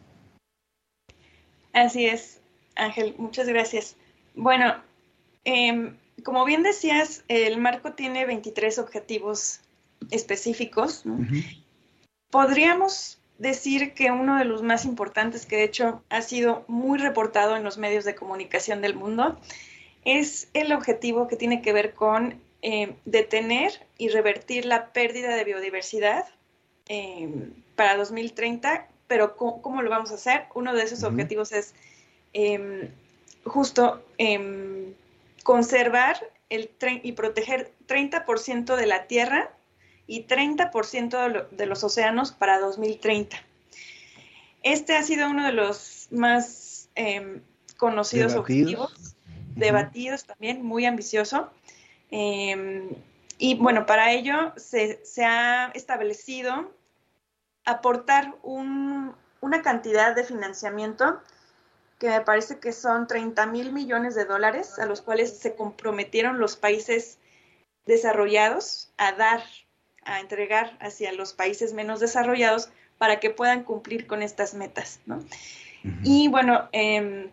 [1.74, 2.40] Así es,
[2.78, 3.98] Ángel, muchas gracias.
[4.36, 4.74] Bueno,
[5.44, 9.60] em, como bien decías, el marco tiene 23 objetivos
[10.12, 11.04] específicos.
[12.32, 17.58] Podríamos decir que uno de los más importantes, que de hecho ha sido muy reportado
[17.58, 19.38] en los medios de comunicación del mundo,
[20.06, 25.44] es el objetivo que tiene que ver con em, detener y revertir la pérdida de
[25.44, 26.24] biodiversidad
[26.90, 30.46] Em, para 2030, pero ¿cómo, lo vamos a hacer?
[30.56, 31.74] Uno de esos objetivos es
[32.34, 32.90] em,
[33.44, 34.94] justo em,
[35.44, 36.18] conservar
[36.50, 36.70] el
[37.04, 39.52] y proteger 30% de la tierra
[40.08, 43.38] y 30% de, los océanos para 2030.
[44.64, 46.90] Este ha sido uno de los más
[47.78, 49.16] conocidos objetivos,
[49.56, 51.52] debatidos también, muy ambicioso.
[52.10, 56.72] y bueno, para ello se, se, ha establecido
[57.68, 61.22] aportar una cantidad de financiamiento
[62.00, 66.40] que me parece que son 30 mil millones de dólares a los cuales se comprometieron
[66.40, 67.20] los países
[67.86, 69.44] desarrollados a dar,
[70.04, 75.02] a entregar hacia los países menos desarrollados para que puedan cumplir con estas metas.
[76.04, 77.30] Y bueno, em,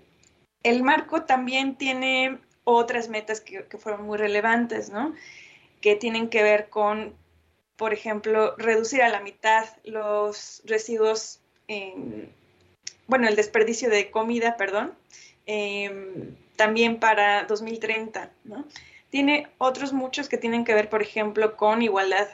[0.65, 5.15] el marco también tiene otras metas que, que, fueron muy relevantes, ¿no?
[5.81, 7.15] que tienen que ver con
[7.77, 11.41] por ejemplo, reducir a la mitad los residuos,
[13.07, 14.95] bueno, el desperdicio de comida, perdón,
[15.47, 18.67] em, también para 2030, ¿no?
[19.11, 22.29] Tiene otros muchos que tienen que ver, por ejemplo, con igualdad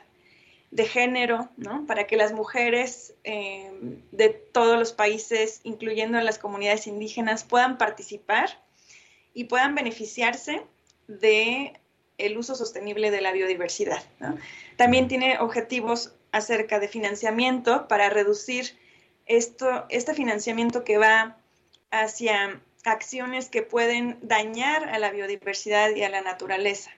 [0.70, 1.87] de género, ¿no?
[1.87, 8.62] Para que las mujeres em, de todos los países, incluyendo las comunidades indígenas, puedan participar
[9.35, 10.62] y puedan beneficiarse
[11.09, 11.80] de
[12.27, 14.03] el uso sostenible de la biodiversidad.
[14.77, 18.77] También tiene objetivos acerca de financiamiento para reducir
[19.27, 21.37] esto, este financiamiento que va
[21.91, 26.91] hacia acciones que pueden dañar a la biodiversidad y a la naturaleza.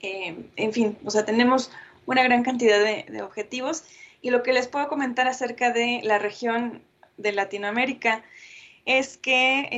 [0.00, 1.70] Eh, en fin, o sea, tenemos
[2.06, 3.84] una gran cantidad de, objetivos
[4.22, 6.82] y lo que les puedo comentar acerca de la región
[7.16, 8.22] de Latinoamérica
[8.86, 9.68] es que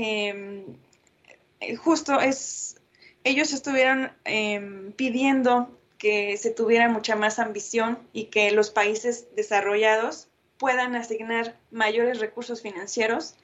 [1.61, 2.80] eh, justo es
[3.25, 10.29] ellos estuvieron em, pidiendo que se tuviera mucha más ambición y que los países desarrollados
[10.59, 13.35] puedan asignar mayores recursos financieros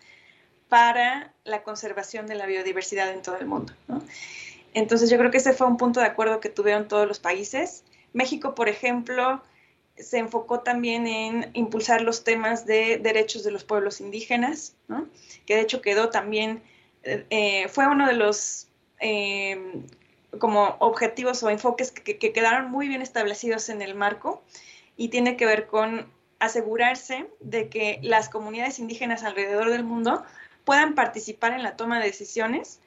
[0.69, 3.73] para la conservación de la biodiversidad en todo el mundo.
[4.75, 7.85] Entonces yo creo que ese fue un punto de acuerdo que tuvieron todos los países.
[8.13, 9.43] México, por ejemplo,
[9.97, 14.75] se enfocó también en impulsar los temas de derechos de los pueblos indígenas,
[15.47, 16.63] que de hecho quedó también,
[17.03, 18.69] eh, fue uno de los
[19.01, 19.87] Em,
[20.39, 24.43] como objetivos o enfoques que, quedaron muy bien establecidos en el marco
[24.97, 30.25] y tiene que ver con asegurarse de que las comunidades indígenas alrededor del mundo
[30.65, 32.81] puedan participar en la toma de decisiones.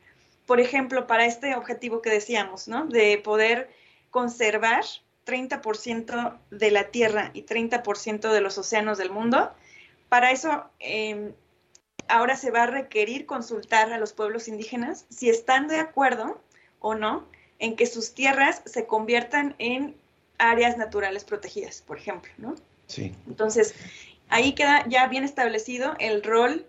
[0.46, 2.86] Por ejemplo, para este objetivo que decíamos, ¿no?
[2.86, 3.70] De poder
[4.12, 4.84] conservar
[5.26, 9.52] 30% de la tierra y 30% de los océanos del mundo.
[10.10, 11.34] Para eso, em,
[12.08, 16.42] ahora se va a requerir consultar a los pueblos indígenas si están de acuerdo
[16.80, 17.28] o no
[17.60, 19.96] en que sus tierras se conviertan en
[20.38, 22.56] áreas naturales protegidas, por ejemplo, ¿no?
[22.88, 23.14] Sí.
[23.28, 23.76] Entonces,
[24.30, 26.66] ahí queda ya bien establecido el rol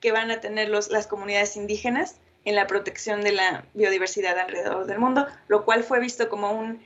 [0.00, 4.86] que van a tener los, las comunidades indígenas en la protección de la biodiversidad alrededor
[4.86, 6.82] del mundo, lo cual fue visto como un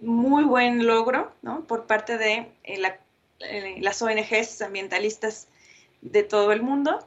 [0.00, 1.64] muy buen logro ¿no?
[1.64, 2.98] por parte de eh, la,
[3.40, 5.46] eh, las ONGs ambientalistas
[6.02, 7.06] de todo el mundo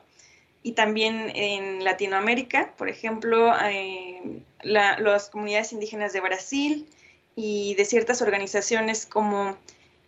[0.63, 6.87] y también en Latinoamérica, por ejemplo, eh, las comunidades indígenas de Brasil
[7.35, 9.57] y de ciertas organizaciones como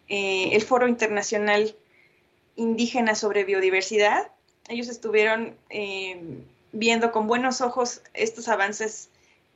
[0.09, 1.73] el Foro Internacional
[2.57, 4.29] Indígena sobre Biodiversidad.
[4.67, 5.55] Ellos estuvieron
[6.73, 9.09] viendo con buenos ojos estos avances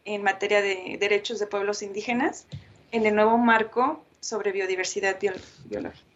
[0.06, 2.46] en materia de derechos de pueblos indígenas
[2.92, 6.15] en el nuevo marco sobre biodiversidad biológica.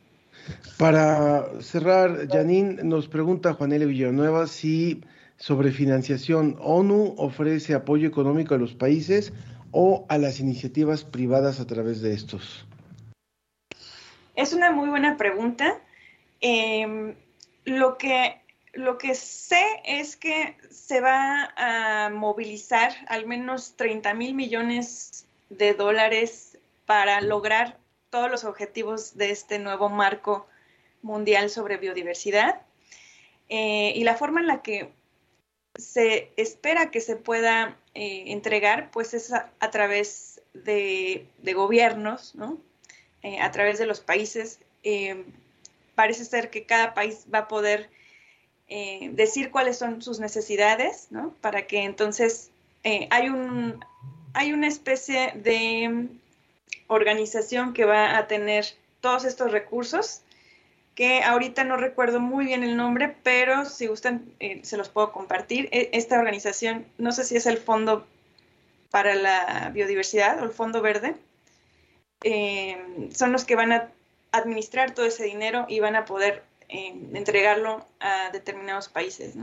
[0.77, 5.03] Para cerrar, Janine nos pregunta Juanele Villanueva si
[5.37, 9.33] sobre financiación ONU ofrece apoyo económico a los países
[9.71, 12.65] o a las iniciativas privadas a través de estos.
[14.35, 15.79] Es una muy buena pregunta.
[16.41, 17.15] Em,
[17.65, 18.39] lo que
[18.73, 25.73] lo que sé es que se va a movilizar al menos 30 mil millones de
[25.73, 27.77] dólares para lograr
[28.10, 30.47] todos los objetivos de este nuevo marco
[31.01, 32.62] mundial sobre biodiversidad.
[33.49, 34.91] Eh, y la forma en la que
[35.76, 42.34] se espera que se pueda eh, entregar, pues es a, través de, gobiernos,
[43.24, 44.60] eh, a través de los países.
[45.95, 47.89] parece ser que cada país va a poder
[49.14, 51.34] decir cuáles son sus necesidades, ¿no?
[51.41, 52.51] Para que entonces
[52.84, 53.84] hay, un,
[54.34, 56.18] hay una especie de
[56.88, 58.65] organización que va a tener
[59.01, 60.22] todos estos recursos,
[60.95, 65.11] que ahorita no recuerdo muy bien el nombre, pero si gustan eh, se los puedo
[65.11, 65.70] compartir.
[65.72, 68.05] E, esta organización, no sé si es el Fondo
[68.91, 71.15] para la Biodiversidad o el Fondo Verde,
[73.13, 73.91] son los que van a
[74.32, 79.36] administrar todo ese dinero y van a poder entregarlo a determinados países.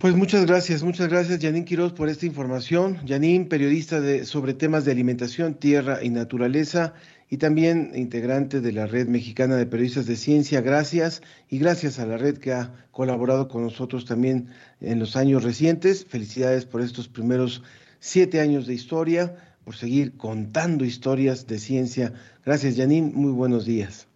[0.00, 3.06] Pues muchas gracias, muchas gracias Janine Quiroz por esta información.
[3.06, 6.94] Janine, periodista de, sobre temas de alimentación, tierra y naturaleza
[7.28, 10.62] y también integrante de la Red Mexicana de Periodistas de Ciencia.
[10.62, 11.20] Gracias
[11.50, 14.48] y gracias a la red que ha colaborado con nosotros también
[14.80, 16.06] en los años recientes.
[16.06, 17.62] Felicidades por estos primeros
[17.98, 19.36] siete años de historia,
[19.66, 22.14] por seguir contando historias de ciencia.
[22.46, 24.08] Gracias Janine, muy buenos días.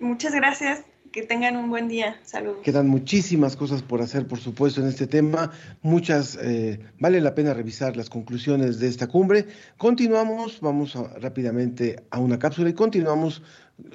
[0.00, 0.84] Muchas gracias.
[1.12, 2.20] Que tengan un buen día.
[2.22, 2.58] Saludos.
[2.62, 5.50] Quedan muchísimas cosas por hacer, por supuesto, en este tema.
[5.82, 9.46] Muchas, eh, vale la pena revisar las conclusiones de esta cumbre.
[9.76, 13.42] Continuamos, vamos rápidamente a una cápsula y continuamos.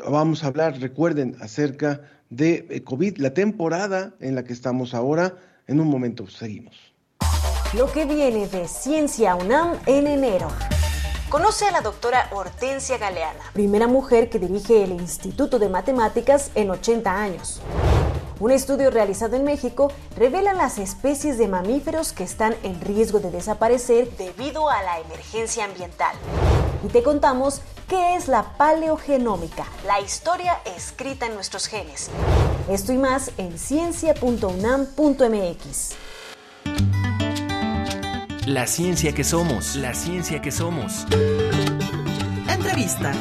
[0.10, 5.38] Vamos a hablar, recuerden, acerca de eh, COVID, la temporada en la que estamos ahora.
[5.68, 6.76] En un momento seguimos.
[7.78, 10.48] Lo que viene de Ciencia UNAM en enero.
[11.30, 16.70] Conoce a la doctora Hortensia Galeana, primera mujer que dirige el Instituto de Matemáticas en
[16.70, 17.62] 80 años.
[18.40, 23.32] Un estudio realizado en México revela las especies de mamíferos que están en riesgo de
[23.32, 26.16] desaparecer debido a la emergencia ambiental.
[26.84, 32.12] Y te contamos qué es la paleogenómica, la historia escrita en nuestros genes.
[32.70, 36.05] Esto y más en ciencia.unam.mx.
[38.48, 41.08] La ciencia que somos, la ciencia que somos.
[42.48, 43.12] Entrevista.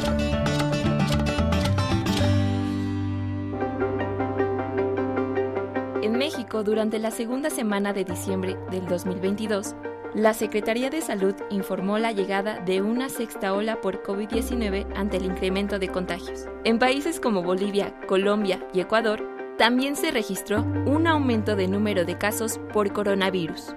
[6.03, 9.75] En México, durante la segunda semana de diciembre del 2022,
[10.15, 15.25] la Secretaría de Salud informó la llegada de una sexta ola por COVID-19 ante el
[15.25, 16.49] incremento de contagios.
[16.65, 22.19] En países como Bolivia, Colombia y Ecuador, también se registró un aumento de número de
[22.19, 23.75] casos por coronavirus.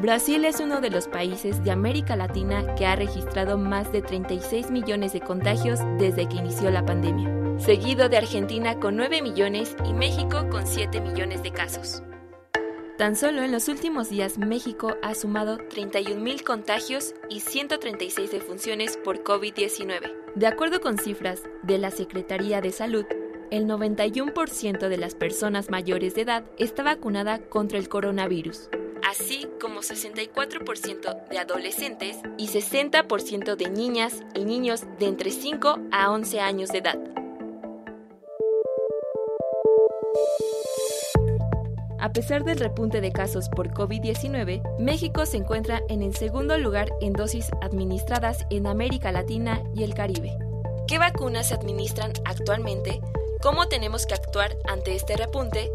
[0.00, 4.70] Brasil es uno de los países de América Latina que ha registrado más de 36
[4.70, 9.92] millones de contagios desde que inició la pandemia, seguido de Argentina con 9 millones y
[9.92, 12.02] México con 7 millones de casos.
[12.98, 19.22] Tan solo en los últimos días México ha sumado 31.000 contagios y 136 defunciones por
[19.22, 20.12] COVID-19.
[20.34, 23.04] De acuerdo con cifras de la Secretaría de Salud,
[23.52, 28.68] el 91% de las personas mayores de edad está vacunada contra el coronavirus,
[29.04, 36.10] así como 64% de adolescentes y 60% de niñas y niños de entre 5 a
[36.10, 36.98] 11 años de edad.
[41.98, 46.90] A pesar del repunte de casos por COVID-19, México se encuentra en el segundo lugar
[47.00, 50.36] en dosis administradas en América Latina y el Caribe.
[50.86, 53.00] ¿Qué vacunas se administran actualmente?
[53.42, 55.70] ¿Cómo tenemos que actuar ante este repunte?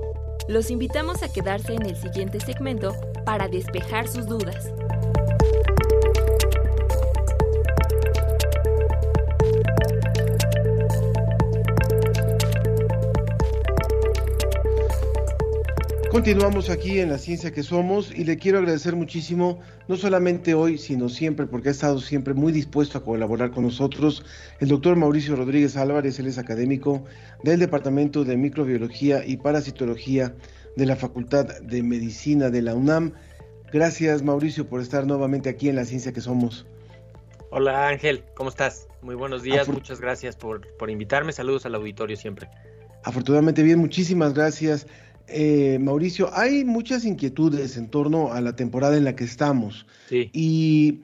[0.50, 4.74] Los invitamos a quedarse en el siguiente segmento para despejar sus dudas.
[16.20, 20.78] Continuamos aquí en la ciencia que somos y le quiero agradecer muchísimo, no solamente hoy,
[20.78, 24.26] sino siempre, porque ha estado siempre muy dispuesto a colaborar con nosotros,
[24.60, 27.06] el doctor Mauricio Rodríguez Álvarez, él es académico
[27.42, 30.36] del Departamento de Microbiología y Parasitología
[30.76, 33.14] de la Facultad de Medicina de la UNAM.
[33.72, 36.68] Gracias Mauricio por estar nuevamente aquí en la ciencia que somos.
[37.50, 38.90] Hola Ángel, ¿cómo estás?
[39.02, 42.50] Muy buenos días, muchas gracias por, por invitarme, saludos al auditorio siempre.
[43.06, 44.86] Afortunadamente bien, muchísimas gracias.
[45.32, 49.86] Eh, Mauricio, hay muchas inquietudes en torno a la temporada en la que estamos.
[50.12, 51.02] Y,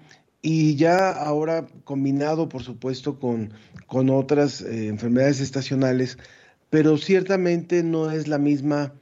[0.75, 3.53] ya ahora combinado, por supuesto, con,
[3.87, 6.17] con otras eh, enfermedades estacionales,
[6.69, 8.93] pero ciertamente no es la misma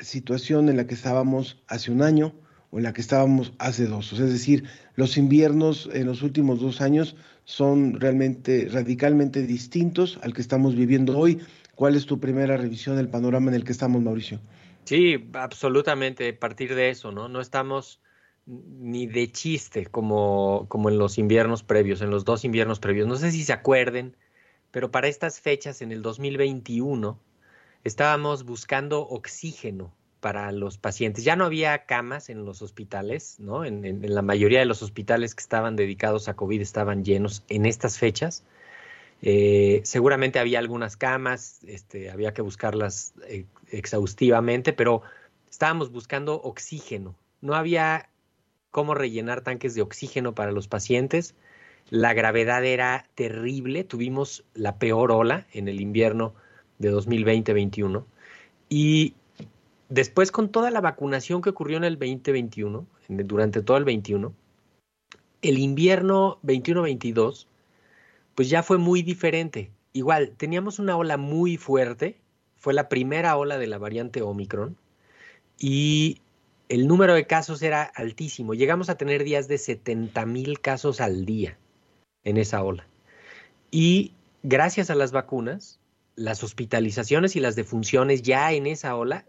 [0.00, 2.34] situación en la que estábamos hace un año
[2.70, 4.12] o en la que estábamos hace dos.
[4.12, 4.64] es decir,
[4.94, 11.16] los inviernos en los últimos dos años son realmente radicalmente distintos al que estamos viviendo
[11.16, 11.40] hoy.
[11.76, 14.40] ¿Cuál es tu primera revisión del panorama en el que estamos, Mauricio?
[14.84, 17.28] Sí, absolutamente, a partir de eso, ¿no?
[17.28, 18.00] No estamos
[18.46, 23.06] ni de chiste como, como en los inviernos previos, en los dos inviernos previos.
[23.06, 24.16] No sé si se acuerden,
[24.70, 27.20] pero para estas fechas, en el 2021,
[27.84, 31.24] estábamos buscando oxígeno para los pacientes.
[31.24, 33.66] Ya no había camas en los hospitales, ¿no?
[33.66, 37.66] En, en, la mayoría de los hospitales que estaban dedicados a COVID estaban llenos en
[37.66, 38.44] estas fechas.
[39.22, 45.02] Eh, seguramente había algunas camas, este, había que buscarlas eh, exhaustivamente, pero
[45.50, 47.14] estábamos buscando oxígeno.
[47.40, 48.08] No había
[48.70, 51.34] cómo rellenar tanques de oxígeno para los pacientes.
[51.88, 53.84] La gravedad era terrible.
[53.84, 56.34] Tuvimos la peor ola en el invierno
[56.78, 58.04] de 2020-21.
[58.68, 59.14] Y
[59.88, 64.34] después con toda la vacunación que ocurrió en el 2021, durante todo el 21,
[65.42, 67.46] el invierno 21-22
[68.36, 69.72] pues ya fue muy diferente.
[69.92, 72.20] Igual, teníamos una ola muy fuerte,
[72.54, 74.76] fue la primera ola de la variante Omicron,
[75.58, 76.20] y
[76.68, 78.54] el número de casos era altísimo.
[78.54, 81.58] Llegamos a tener días de 70 mil casos al día
[82.24, 82.86] en esa ola.
[83.70, 84.12] Y
[84.42, 85.80] gracias a las vacunas,
[86.14, 89.24] las hospitalizaciones y las defunciones ya en esa ola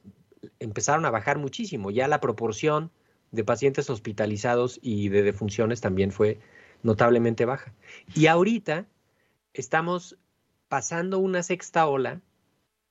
[0.60, 1.91] empezaron a bajar muchísimo.
[1.91, 2.91] Ya la proporción
[3.32, 6.39] de pacientes hospitalizados y de defunciones también fue
[6.84, 7.74] notablemente baja.
[8.14, 8.86] Y ahorita
[9.60, 10.18] estamos
[10.68, 12.22] pasando una sexta ola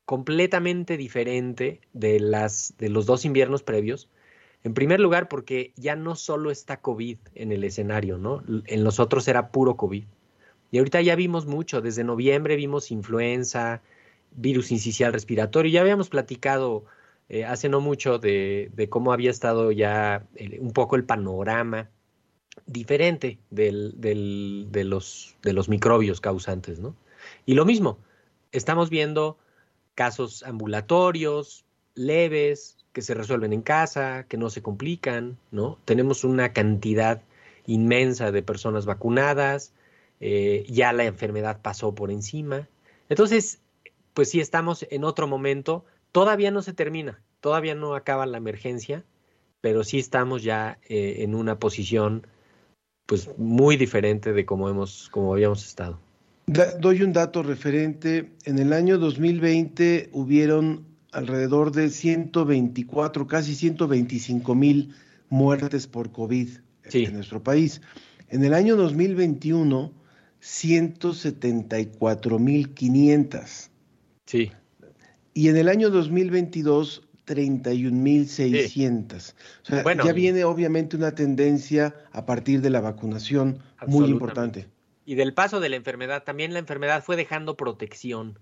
[0.05, 4.09] completamente diferente de, las, de los dos inviernos previos.
[4.65, 8.43] En primer lugar, porque ya no solo está COVID en el escenario, ¿no?
[8.67, 10.05] En los otros era puro COVID.
[10.71, 13.83] Y ahorita ya vimos mucho, desde noviembre vimos influenza,
[14.33, 16.85] virus incisional respiratorio, ya habíamos platicado
[17.29, 20.27] eh, hace no mucho de, cómo había estado ya
[20.61, 21.91] un poco el panorama
[22.65, 26.95] diferente del, de, los, de los microbios causantes, ¿no?
[27.45, 27.99] Y lo mismo,
[28.53, 29.39] estamos viendo
[29.95, 35.79] casos ambulatorios, leves, que se resuelven en casa, que no se complican, ¿no?
[35.85, 37.23] Tenemos una cantidad
[37.67, 39.73] inmensa de personas vacunadas,
[40.21, 42.69] eh, ya la enfermedad pasó por encima.
[43.09, 43.61] Entonces,
[44.15, 49.05] pues sí estamos en otro momento, todavía no se termina, todavía no acaba la emergencia,
[49.61, 52.27] pero sí estamos ya eh, en una posición
[53.07, 55.99] pues muy diferente de como hemos, como habíamos estado.
[56.47, 58.31] doy un dato referente.
[58.45, 64.95] En el año 2020 hubieron alrededor de 124, casi 125 mil
[65.29, 66.49] muertes por COVID
[66.93, 67.81] en nuestro país.
[68.29, 69.93] En el año 2021,
[70.41, 73.71] 174 mil 500.
[74.27, 74.53] Sí.
[75.33, 79.35] Y en el año 2022, 31.600.
[79.63, 84.69] O sea, ya viene obviamente una tendencia a partir de la vacunación muy importante.
[85.05, 88.39] Y del paso de la enfermedad, también la enfermedad fue dejando protección.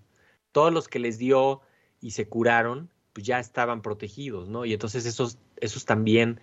[0.51, 1.61] Todos los que les dio
[1.99, 4.65] y se curaron, pues ya estaban protegidos, ¿no?
[4.65, 6.39] Y entonces esos, esos también,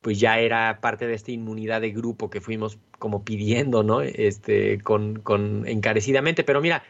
[0.00, 4.00] pues ya era parte de esta inmunidad de grupo que fuimos como pidiendo, ¿no?
[4.00, 6.44] Este, con, con encarecidamente.
[6.44, 6.82] Pero mira,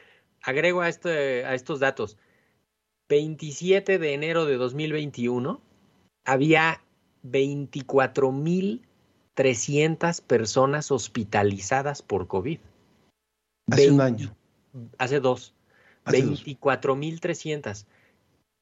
[0.43, 2.19] agrego a, este, a estos datos
[3.11, 5.61] 27 de enero de 2021
[6.25, 6.81] había
[7.25, 12.61] 24.300 personas hospitalizadas por COVID.
[13.71, 14.33] Hace un año.
[14.97, 15.55] Hace dos.
[16.07, 17.85] 24.300.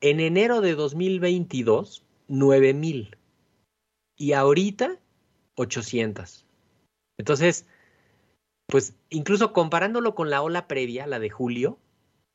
[0.01, 3.19] En enero de 2022, 9.000.
[4.17, 4.99] Y ahorita,
[5.57, 6.47] 800.
[7.19, 7.67] Entonces,
[8.67, 11.79] pues incluso comparándolo con la ola previa, la de julio,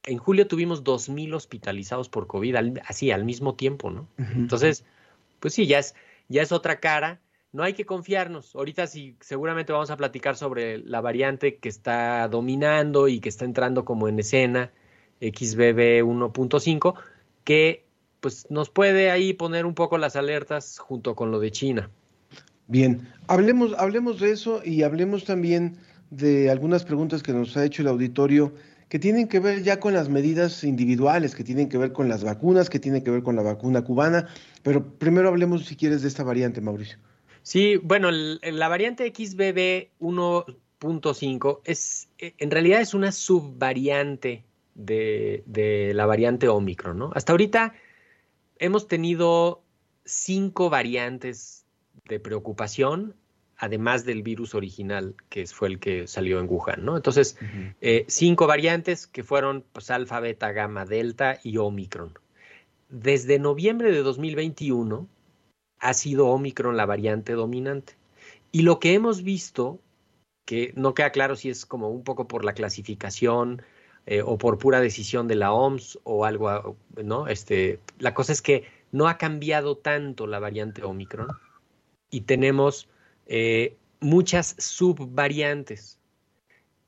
[0.05, 4.07] en julio tuvimos 2.000 hospitalizados por COVID, así al mismo tiempo, ¿no?
[4.17, 4.85] Entonces,
[5.39, 5.95] pues sí, ya es,
[6.27, 7.21] ya es otra cara.
[7.51, 8.55] No hay que confiarnos.
[8.55, 13.45] Ahorita sí, seguramente vamos a platicar sobre la variante que está dominando y que está
[13.45, 14.71] entrando como en escena,
[15.21, 16.95] XBB 1.5,
[17.43, 17.85] que
[18.19, 21.89] pues nos puede ahí poner un poco las alertas junto con lo de China.
[22.67, 25.77] Bien, hablemos, hablemos de eso y hablemos también
[26.09, 28.53] de algunas preguntas que nos ha hecho el auditorio
[28.93, 32.23] que tienen que ver ya con las medidas individuales, que tienen que ver con las
[32.23, 34.27] vacunas, que tienen que ver con la vacuna cubana,
[34.61, 36.99] pero primero hablemos, si quieres, de esta variante, Mauricio.
[37.41, 44.43] Sí, bueno, la variante XBB 1.5 es, eh, en realidad es una subvariante
[44.75, 47.11] de, la variante Omicron, ¿no?
[47.15, 47.73] Hasta ahorita
[48.59, 49.63] hemos tenido
[50.05, 51.65] cinco variantes
[52.07, 53.15] de preocupación
[53.64, 56.97] además del virus original, que fue el que salió en Wuhan, ¿no?
[56.97, 57.38] Entonces,
[57.80, 62.11] eh, cinco variantes que fueron pues, alfa, beta, gamma, delta y omicron.
[62.89, 65.07] Desde noviembre de 2021
[65.80, 67.93] ha sido omicron la variante dominante.
[68.51, 69.80] Y lo que hemos visto,
[70.45, 73.61] que no queda claro si es como un poco por la clasificación
[74.05, 77.28] eh, o por pura decisión de la OMS o algo, ¿no?
[77.28, 81.30] Este, la cosa es que no ha cambiado tanto la variante omicron
[82.11, 82.89] y tenemos
[83.26, 85.99] eh, muchas subvariantes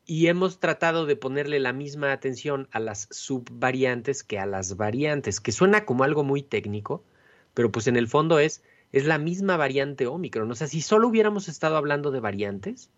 [0.06, 5.40] y hemos tratado de ponerle la misma atención a las subvariantes que a las variantes,
[5.40, 7.04] que suena como algo muy técnico,
[7.54, 10.52] pero pues en el fondo es, es la misma variante Omicron.
[10.52, 12.92] O sea, si solo hubiéramos estado hablando de variantes,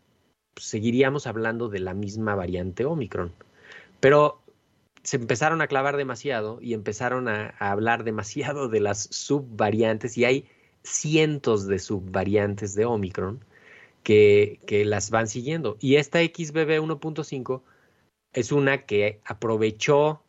[0.54, 3.32] pues seguiríamos hablando de la misma variante Omicron.
[4.00, 4.42] Pero
[5.04, 10.50] se empezaron a clavar demasiado y empezaron a hablar demasiado de las subvariantes y hay
[10.88, 13.44] cientos de subvariantes de Omicron
[14.04, 15.78] que, que las van siguiendo.
[15.80, 17.62] Y esta XBB 1.5
[18.34, 20.24] es una que aprovechó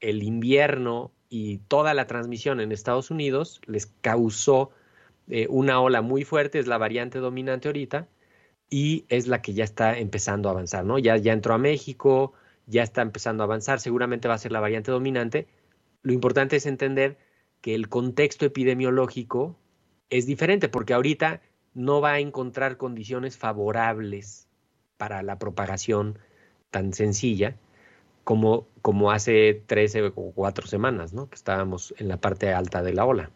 [0.00, 4.70] el invierno y toda la transmisión en Estados Unidos, les causó
[5.28, 8.06] eh, una ola muy fuerte, es la variante dominante ahorita,
[8.70, 10.98] y es la que ya está empezando a avanzar, ¿no?
[10.98, 12.34] Ya, ya entró a México,
[12.66, 15.46] ya está empezando a avanzar, seguramente va a ser la variante dominante.
[16.02, 17.18] Lo importante es entender
[17.60, 19.56] que el contexto epidemiológico
[20.10, 21.40] es diferente porque ahorita
[21.74, 24.46] no va a encontrar condiciones favorables
[24.96, 26.18] para la propagación
[26.70, 27.56] tan sencilla
[28.22, 31.28] como, como hace 13 o 4 semanas, ¿no?
[31.28, 33.30] que estábamos en la parte alta de la ola.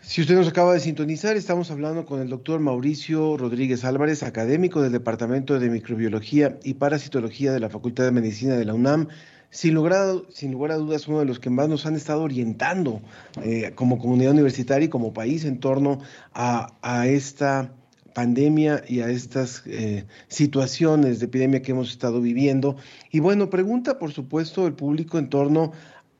[0.00, 4.80] Si usted nos acaba de sintonizar, estamos hablando con el doctor Mauricio Rodríguez Álvarez, académico
[4.80, 9.08] del Departamento de Microbiología y Parasitología de la Facultad de Medicina de la UNAM
[9.56, 9.96] sin lugar,
[10.28, 13.00] sin lugar a dudas, uno de los que más nos han estado orientando
[13.42, 16.00] eh, como comunidad universitaria y como país en torno
[16.34, 17.72] a, esta
[18.14, 22.76] pandemia y a estas eh, situaciones de epidemia que hemos estado viviendo.
[23.10, 25.72] Y bueno, pregunta por supuesto el público en torno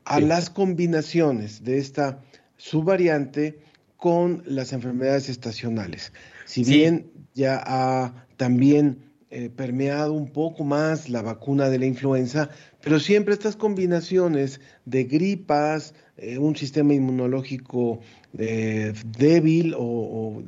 [0.03, 2.23] a las combinaciones de esta
[2.57, 3.59] subvariante
[3.97, 6.11] con las enfermedades estacionales.
[6.45, 12.49] Si bien ya ha también eh, permeado un poco más la vacuna de la influenza,
[12.87, 17.99] pero siempre estas combinaciones de gripas, eh, un sistema inmunológico
[18.37, 20.41] eh, débil o,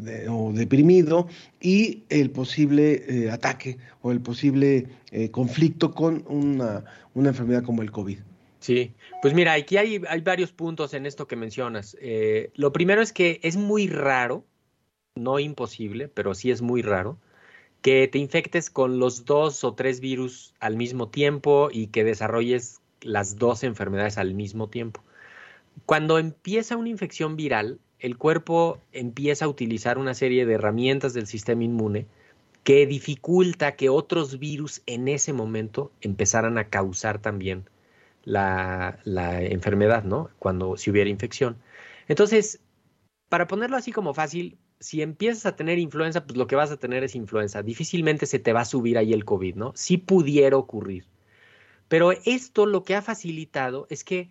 [0.53, 1.27] deprimido
[1.59, 4.87] y el posible ataque o el posible
[5.31, 8.19] conflicto con una, enfermedad como el COVID.
[8.61, 11.97] Sí, pues mira, aquí hay varios puntos en esto que mencionas.
[12.55, 14.45] lo primero es que es muy raro,
[15.13, 17.19] no imposible, pero sí es muy raro,
[17.81, 22.81] que te infectes con los dos o tres virus al mismo tiempo y que desarrolles
[23.01, 25.03] las dos enfermedades al mismo tiempo.
[25.85, 31.27] Cuando empieza una infección viral, el cuerpo empieza a utilizar una serie de herramientas del
[31.27, 32.07] sistema inmune
[32.63, 37.69] que dificulta que otros virus en ese momento empezaran a causar también
[38.25, 40.29] la, la enfermedad, ¿no?
[40.39, 41.57] Cuando si hubiera infección.
[42.07, 42.59] Entonces,
[43.29, 46.77] para ponerlo así como fácil, si empiezas a tener influenza, pues lo que vas a
[46.77, 47.61] tener es influenza.
[47.61, 49.73] Difícilmente se te va a subir ahí el COVID, ¿no?
[49.75, 51.05] Sí pudiera ocurrir.
[51.87, 54.29] Pero esto lo que ha facilitado es que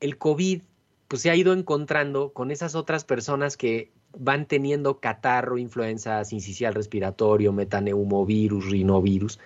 [0.00, 0.62] el COVID
[1.08, 6.74] pues se ha ido encontrando con esas otras personas que van teniendo catarro, influenza, sincicial
[6.74, 9.38] respiratorio, metaneumovirus, rinovirus,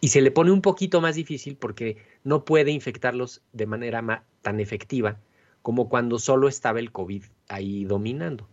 [0.00, 4.60] y se le pone un poquito más difícil porque no puede infectarlos de manera tan
[4.60, 5.18] efectiva
[5.62, 8.48] como cuando solo estaba el COVID ahí dominando.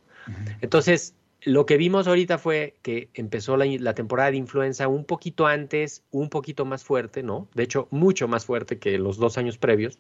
[0.62, 1.14] Entonces,
[1.46, 6.30] lo que vimos ahorita fue que empezó la, temporada de influenza un poquito antes, un
[6.30, 7.48] poquito más fuerte, ¿no?
[7.54, 10.00] De hecho, mucho más fuerte que los dos años previos.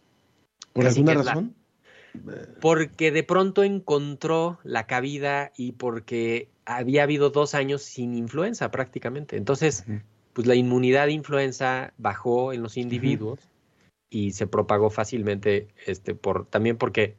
[0.73, 1.55] ¿Por alguna razón?
[2.61, 9.37] porque de pronto encontró la cabida y porque había habido dos años sin influenza prácticamente.
[9.37, 9.85] Entonces,
[10.33, 13.39] pues la inmunidad de influenza bajó en los individuos
[14.09, 17.15] y se propagó fácilmente, este, por, también porque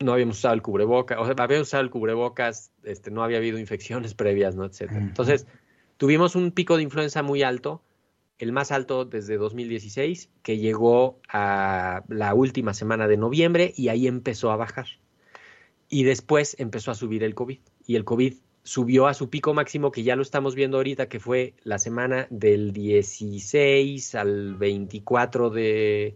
[0.00, 3.58] no habíamos usado el cubrebocas, o sea, habíamos usado el cubrebocas, este, no había habido
[3.58, 4.64] infecciones previas, ¿no?
[4.64, 5.00] Etcétera.
[5.00, 5.46] Entonces,
[5.96, 7.82] tuvimos un pico de influenza muy alto,
[8.38, 14.06] el más alto desde 2016, que llegó a la última semana de noviembre y ahí
[14.06, 14.86] empezó a bajar.
[15.88, 17.58] Y después empezó a subir el COVID.
[17.86, 21.18] Y el COVID subió a su pico máximo, que ya lo estamos viendo ahorita, que
[21.18, 26.14] fue la semana del 16 al 24 de,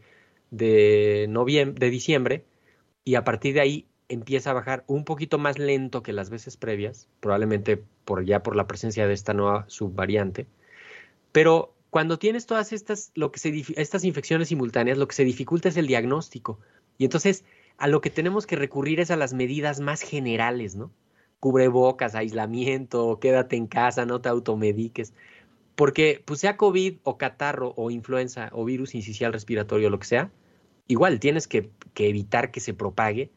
[0.50, 2.44] de, noviembre, de diciembre,
[3.04, 6.56] y a partir de ahí empieza a bajar un poquito más lento que las veces
[6.56, 10.46] previas, probablemente por ya por la presencia de esta nueva subvariante.
[11.32, 15.68] Pero cuando tienes todas estas, lo que se, estas infecciones simultáneas, lo que se dificulta
[15.68, 16.58] es el diagnóstico.
[16.98, 17.44] Y entonces
[17.78, 20.90] a lo que tenemos que recurrir es a las medidas más generales, ¿no?
[21.40, 25.12] Cubrebocas, aislamiento, quédate en casa, no te automediques.
[25.74, 30.30] Porque, pues sea COVID o catarro o influenza o virus incisional respiratorio, lo que sea,
[30.92, 33.30] igual tienes que, que, evitar que se propague,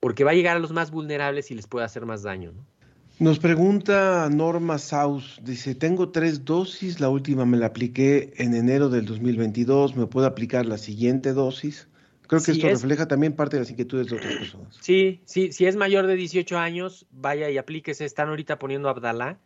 [0.00, 2.64] porque va a llegar a los más vulnerables y les puede hacer más daño, ¿no?
[3.18, 8.88] Nos pregunta Norma Saus, dice, tengo tres dosis, la última me la apliqué en enero
[8.88, 11.86] del 2022, ¿me puedo aplicar la siguiente dosis?
[12.30, 14.78] Creo que esto refleja también parte de las inquietudes de otras personas.
[14.80, 18.04] Sí, sí, si es mayor de 18 años, vaya y aplíquese.
[18.04, 19.40] Están ahorita poniendo Abdalá.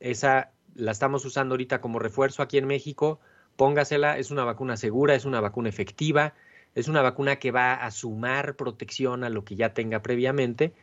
[0.00, 3.20] Esa la estamos usando ahorita como refuerzo aquí en México.
[3.56, 6.34] Póngasela, es una vacuna segura, es una vacuna efectiva,
[6.76, 10.74] es una vacuna que va a sumar protección a lo que ya tenga previamente.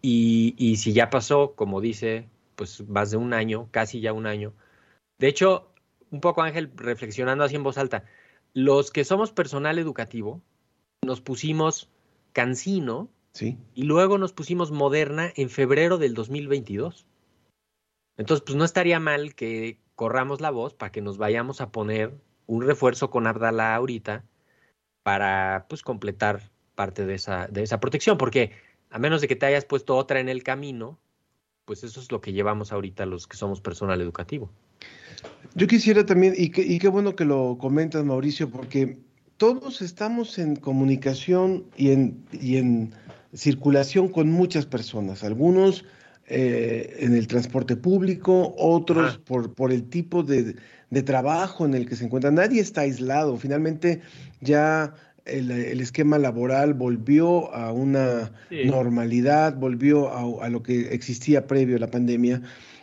[0.00, 4.26] Y, y si ya pasó, como dice, pues más de un año, casi ya un
[4.26, 4.54] año.
[5.18, 5.72] De hecho,
[6.10, 8.04] un poco Ángel, reflexionando así en voz alta,
[8.54, 10.40] los que somos personal educativo,
[11.04, 11.90] nos pusimos
[12.32, 13.58] Cancino sí.
[13.74, 17.06] y luego nos pusimos Moderna en febrero del 2022.
[18.16, 22.14] Entonces, pues no estaría mal que corramos la voz para que nos vayamos a poner
[22.46, 24.24] un refuerzo con Abdala ahorita
[25.10, 26.40] para pues completar
[26.76, 28.52] parte de esa, de esa protección, porque
[28.90, 31.00] a menos de que te hayas puesto otra en el camino,
[31.64, 34.52] pues eso es lo que llevamos ahorita los que somos personal educativo.
[35.56, 39.00] Yo quisiera también, y, que, y qué bueno que lo comentas, Mauricio, porque
[39.36, 42.94] todos estamos en comunicación y en, y en
[43.34, 45.84] circulación con muchas personas, algunos
[46.32, 50.54] eh, en el transporte público, otros por, por el tipo de,
[50.88, 52.36] de, trabajo en el que se encuentran.
[52.36, 54.00] Nadie está aislado, finalmente
[54.40, 58.64] ya el, el esquema laboral volvió a una sí.
[58.66, 62.42] normalidad, volvió a, a lo que existía previo a la pandemia.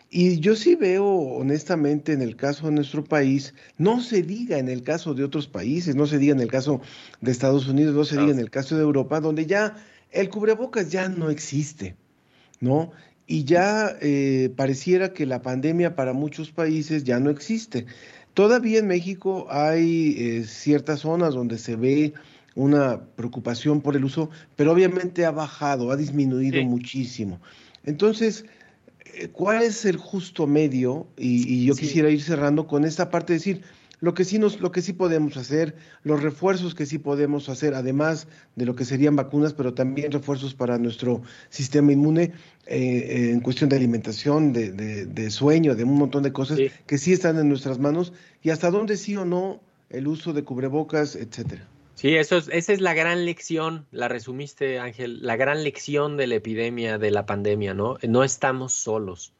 [0.09, 4.67] Y yo sí veo, honestamente, en el caso de nuestro país, no se diga en
[4.67, 6.81] el caso de otros países, no se diga en el caso
[7.21, 8.23] de Estados Unidos, no se no.
[8.23, 9.77] diga en el caso de Europa, donde ya
[10.11, 11.95] el cubrebocas ya no existe,
[12.59, 12.91] ¿no?
[13.27, 17.85] Y ya eh, pareciera que la pandemia para muchos países ya no existe.
[18.33, 22.13] Todavía en México hay eh, ciertas zonas donde se ve
[22.55, 26.65] una preocupación por el uso, pero obviamente ha bajado, ha disminuido sí.
[26.65, 27.39] muchísimo.
[27.85, 28.45] Entonces,
[29.33, 31.07] ¿cuál es el justo medio?
[31.17, 31.81] Y, y yo sí.
[31.81, 33.61] quisiera ir cerrando con esta parte de decir
[33.99, 37.73] lo que sí nos, lo que sí podemos hacer, los refuerzos que sí podemos hacer,
[37.73, 42.33] además de lo que serían vacunas, pero también refuerzos para nuestro sistema inmune
[42.67, 46.71] eh, en cuestión de alimentación, de, de, de, sueño, de un montón de cosas sí.
[46.85, 50.43] que sí están en nuestras manos y hasta dónde sí o no el uso de
[50.43, 51.67] cubrebocas, etcétera.
[51.95, 56.27] Sí, eso es, esa es la gran lección, la resumiste Ángel, la gran lección de
[56.27, 57.97] la epidemia, de la pandemia, ¿no?
[58.07, 59.33] No estamos solos,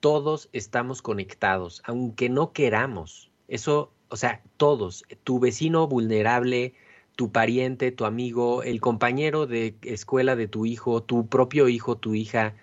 [0.00, 3.31] todos estamos conectados, aunque no queramos.
[3.52, 6.72] Eso, o sea, todos, tu vecino vulnerable,
[7.16, 12.14] tu pariente, tu amigo, el compañero de escuela de tu hijo, tu propio hijo, tu
[12.14, 12.54] hija,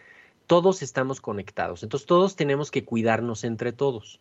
[0.48, 1.84] todos estamos conectados.
[1.84, 4.20] Entonces todos tenemos que cuidarnos entre todos.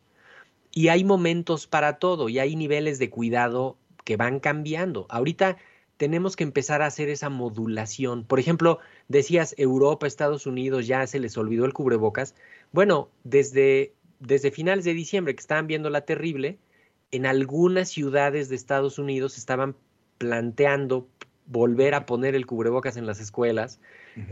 [0.70, 5.06] Y hay momentos para todo y hay niveles de cuidado que van cambiando.
[5.08, 5.56] Ahorita
[5.96, 8.24] tenemos que empezar a hacer esa modulación.
[8.24, 12.34] Por ejemplo, decías Europa, Estados Unidos, ya se les olvidó el cubrebocas.
[12.72, 16.58] Bueno, desde, desde finales de diciembre que estaban viendo la terrible,
[17.10, 19.76] en algunas ciudades de Estados Unidos estaban
[20.18, 21.08] planteando
[21.46, 23.80] volver a poner el cubrebocas en las escuelas.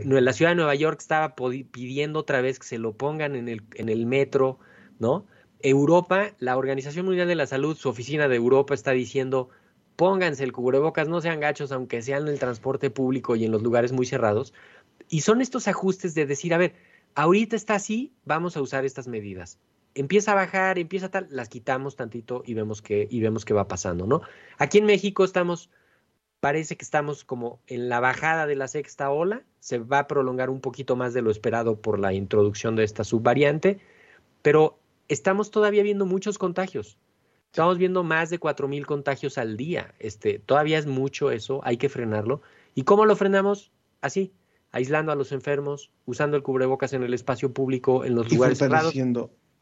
[0.03, 3.63] La ciudad de Nueva York estaba pidiendo otra vez que se lo pongan en el,
[3.75, 4.59] en el metro,
[4.99, 5.25] ¿no?
[5.61, 9.49] Europa, la Organización Mundial de la Salud, su oficina de Europa está diciendo,
[9.95, 13.63] pónganse el cubrebocas, no sean gachos, aunque sean en el transporte público y en los
[13.63, 14.53] lugares muy cerrados.
[15.09, 16.75] Y son estos ajustes de decir, a ver,
[17.15, 19.57] ahorita está así, vamos a usar estas medidas.
[19.97, 23.67] Empieza a bajar, empieza tal, las quitamos tantito y vemos que, y vemos qué va
[23.67, 24.21] pasando, ¿no?
[24.59, 25.71] Aquí en México estamos,
[26.39, 30.51] parece que estamos como en la bajada de la sexta ola, se va a prolongar
[30.51, 33.79] un poquito más de lo esperado por la introducción de esta subvariante,
[34.43, 34.77] pero
[35.07, 36.97] estamos todavía viendo muchos contagios.
[37.51, 39.95] Estamos viendo más de 4.000 contagios al día.
[39.97, 42.41] Este, todavía es mucho eso, hay que frenarlo.
[42.75, 43.71] ¿Y cómo lo frenamos?
[44.01, 44.31] Así,
[44.71, 48.93] aislando a los enfermos, usando el cubrebocas en el espacio público, en los lugares cerrados.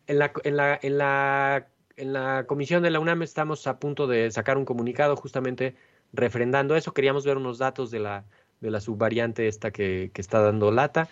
[0.07, 4.07] En la, en, la, en, la, en la comisión de la UNAM estamos a punto
[4.07, 5.75] de sacar un comunicado justamente
[6.13, 6.93] refrendando eso.
[6.93, 8.25] Queríamos ver unos datos de la,
[8.61, 11.07] de la subvariante esta que, que está dando lata,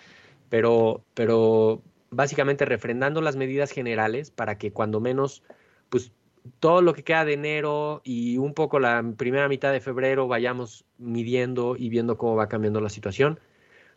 [0.50, 1.82] pero, pero
[2.12, 5.44] básicamente refrendando las medidas generales para que cuando menos,
[5.90, 6.12] pues
[6.60, 10.86] todo lo que queda de enero y un poco la primera mitad de febrero vayamos
[10.98, 13.40] midiendo y viendo cómo va cambiando la situación.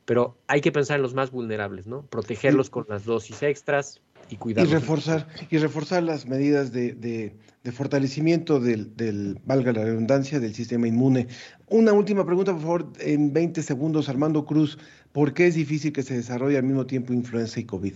[0.05, 2.07] Pero hay que pensar en los más vulnerables, ¿no?
[2.07, 4.39] Protegerlos con las dosis extras y.
[4.51, 10.55] Y reforzar, y reforzar las medidas de, de, fortalecimiento del, del, valga la redundancia, del
[10.55, 11.29] sistema inmune.
[11.68, 14.79] Una última pregunta, por favor, en 20 segundos, Armando Cruz.
[15.12, 17.95] ¿Por qué es difícil que se desarrolle al mismo tiempo influenza y COVID?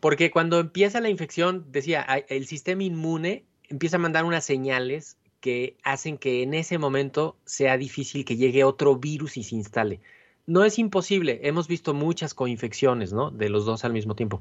[0.00, 5.76] Porque cuando empieza la infección, decía, el sistema inmune empieza a mandar unas señales que
[5.82, 10.00] hacen que en ese momento sea difícil que llegue otro virus y se instale.
[10.46, 13.30] No es imposible, hemos visto muchas coinfecciones, ¿no?
[13.30, 14.40] De los dos al mismo tiempo.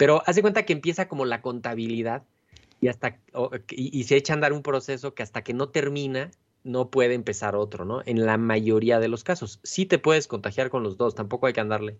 [0.00, 2.22] Pero haz de cuenta que empieza como la contabilidad
[2.80, 3.18] y hasta
[3.68, 6.30] y, se echa a andar un proceso que hasta que no termina
[6.64, 8.00] no puede empezar otro, ¿no?
[8.06, 9.60] En la mayoría de los casos.
[9.62, 11.98] Sí te puedes contagiar con los dos, tampoco hay que andarle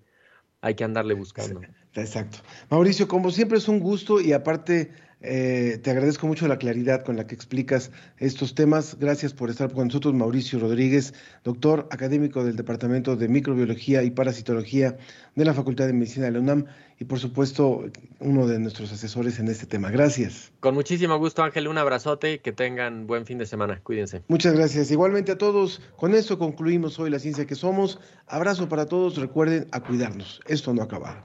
[0.63, 1.61] hay que andarle buscando.
[1.93, 2.39] Exacto.
[2.71, 4.93] Mauricio, como siempre es un gusto y aparte
[5.23, 8.97] eh, te agradezco mucho la claridad con la que explicas estos temas.
[8.99, 11.13] Gracias por estar con nosotros, Mauricio Rodríguez,
[11.45, 14.97] doctor académico del Departamento de Microbiología y Parasitología
[15.35, 16.67] de la Facultad de Medicina de la UNAM
[16.99, 17.85] y, por supuesto,
[18.19, 19.91] uno de nuestros asesores en este tema.
[19.91, 20.53] Gracias.
[20.61, 21.69] Con muchísimo gusto, Ángel.
[21.69, 23.81] Un abrazote y que tengan buen fin de semana.
[23.83, 24.23] Cuídense.
[24.29, 24.91] Muchas gracias.
[24.91, 25.83] Igualmente a todos.
[25.97, 28.01] Con esto concluimos hoy la ciencia que somos.
[28.27, 29.17] Abrazo para todos.
[29.17, 30.41] Recuerden a cuidarnos.
[30.47, 31.25] Esto no acaba.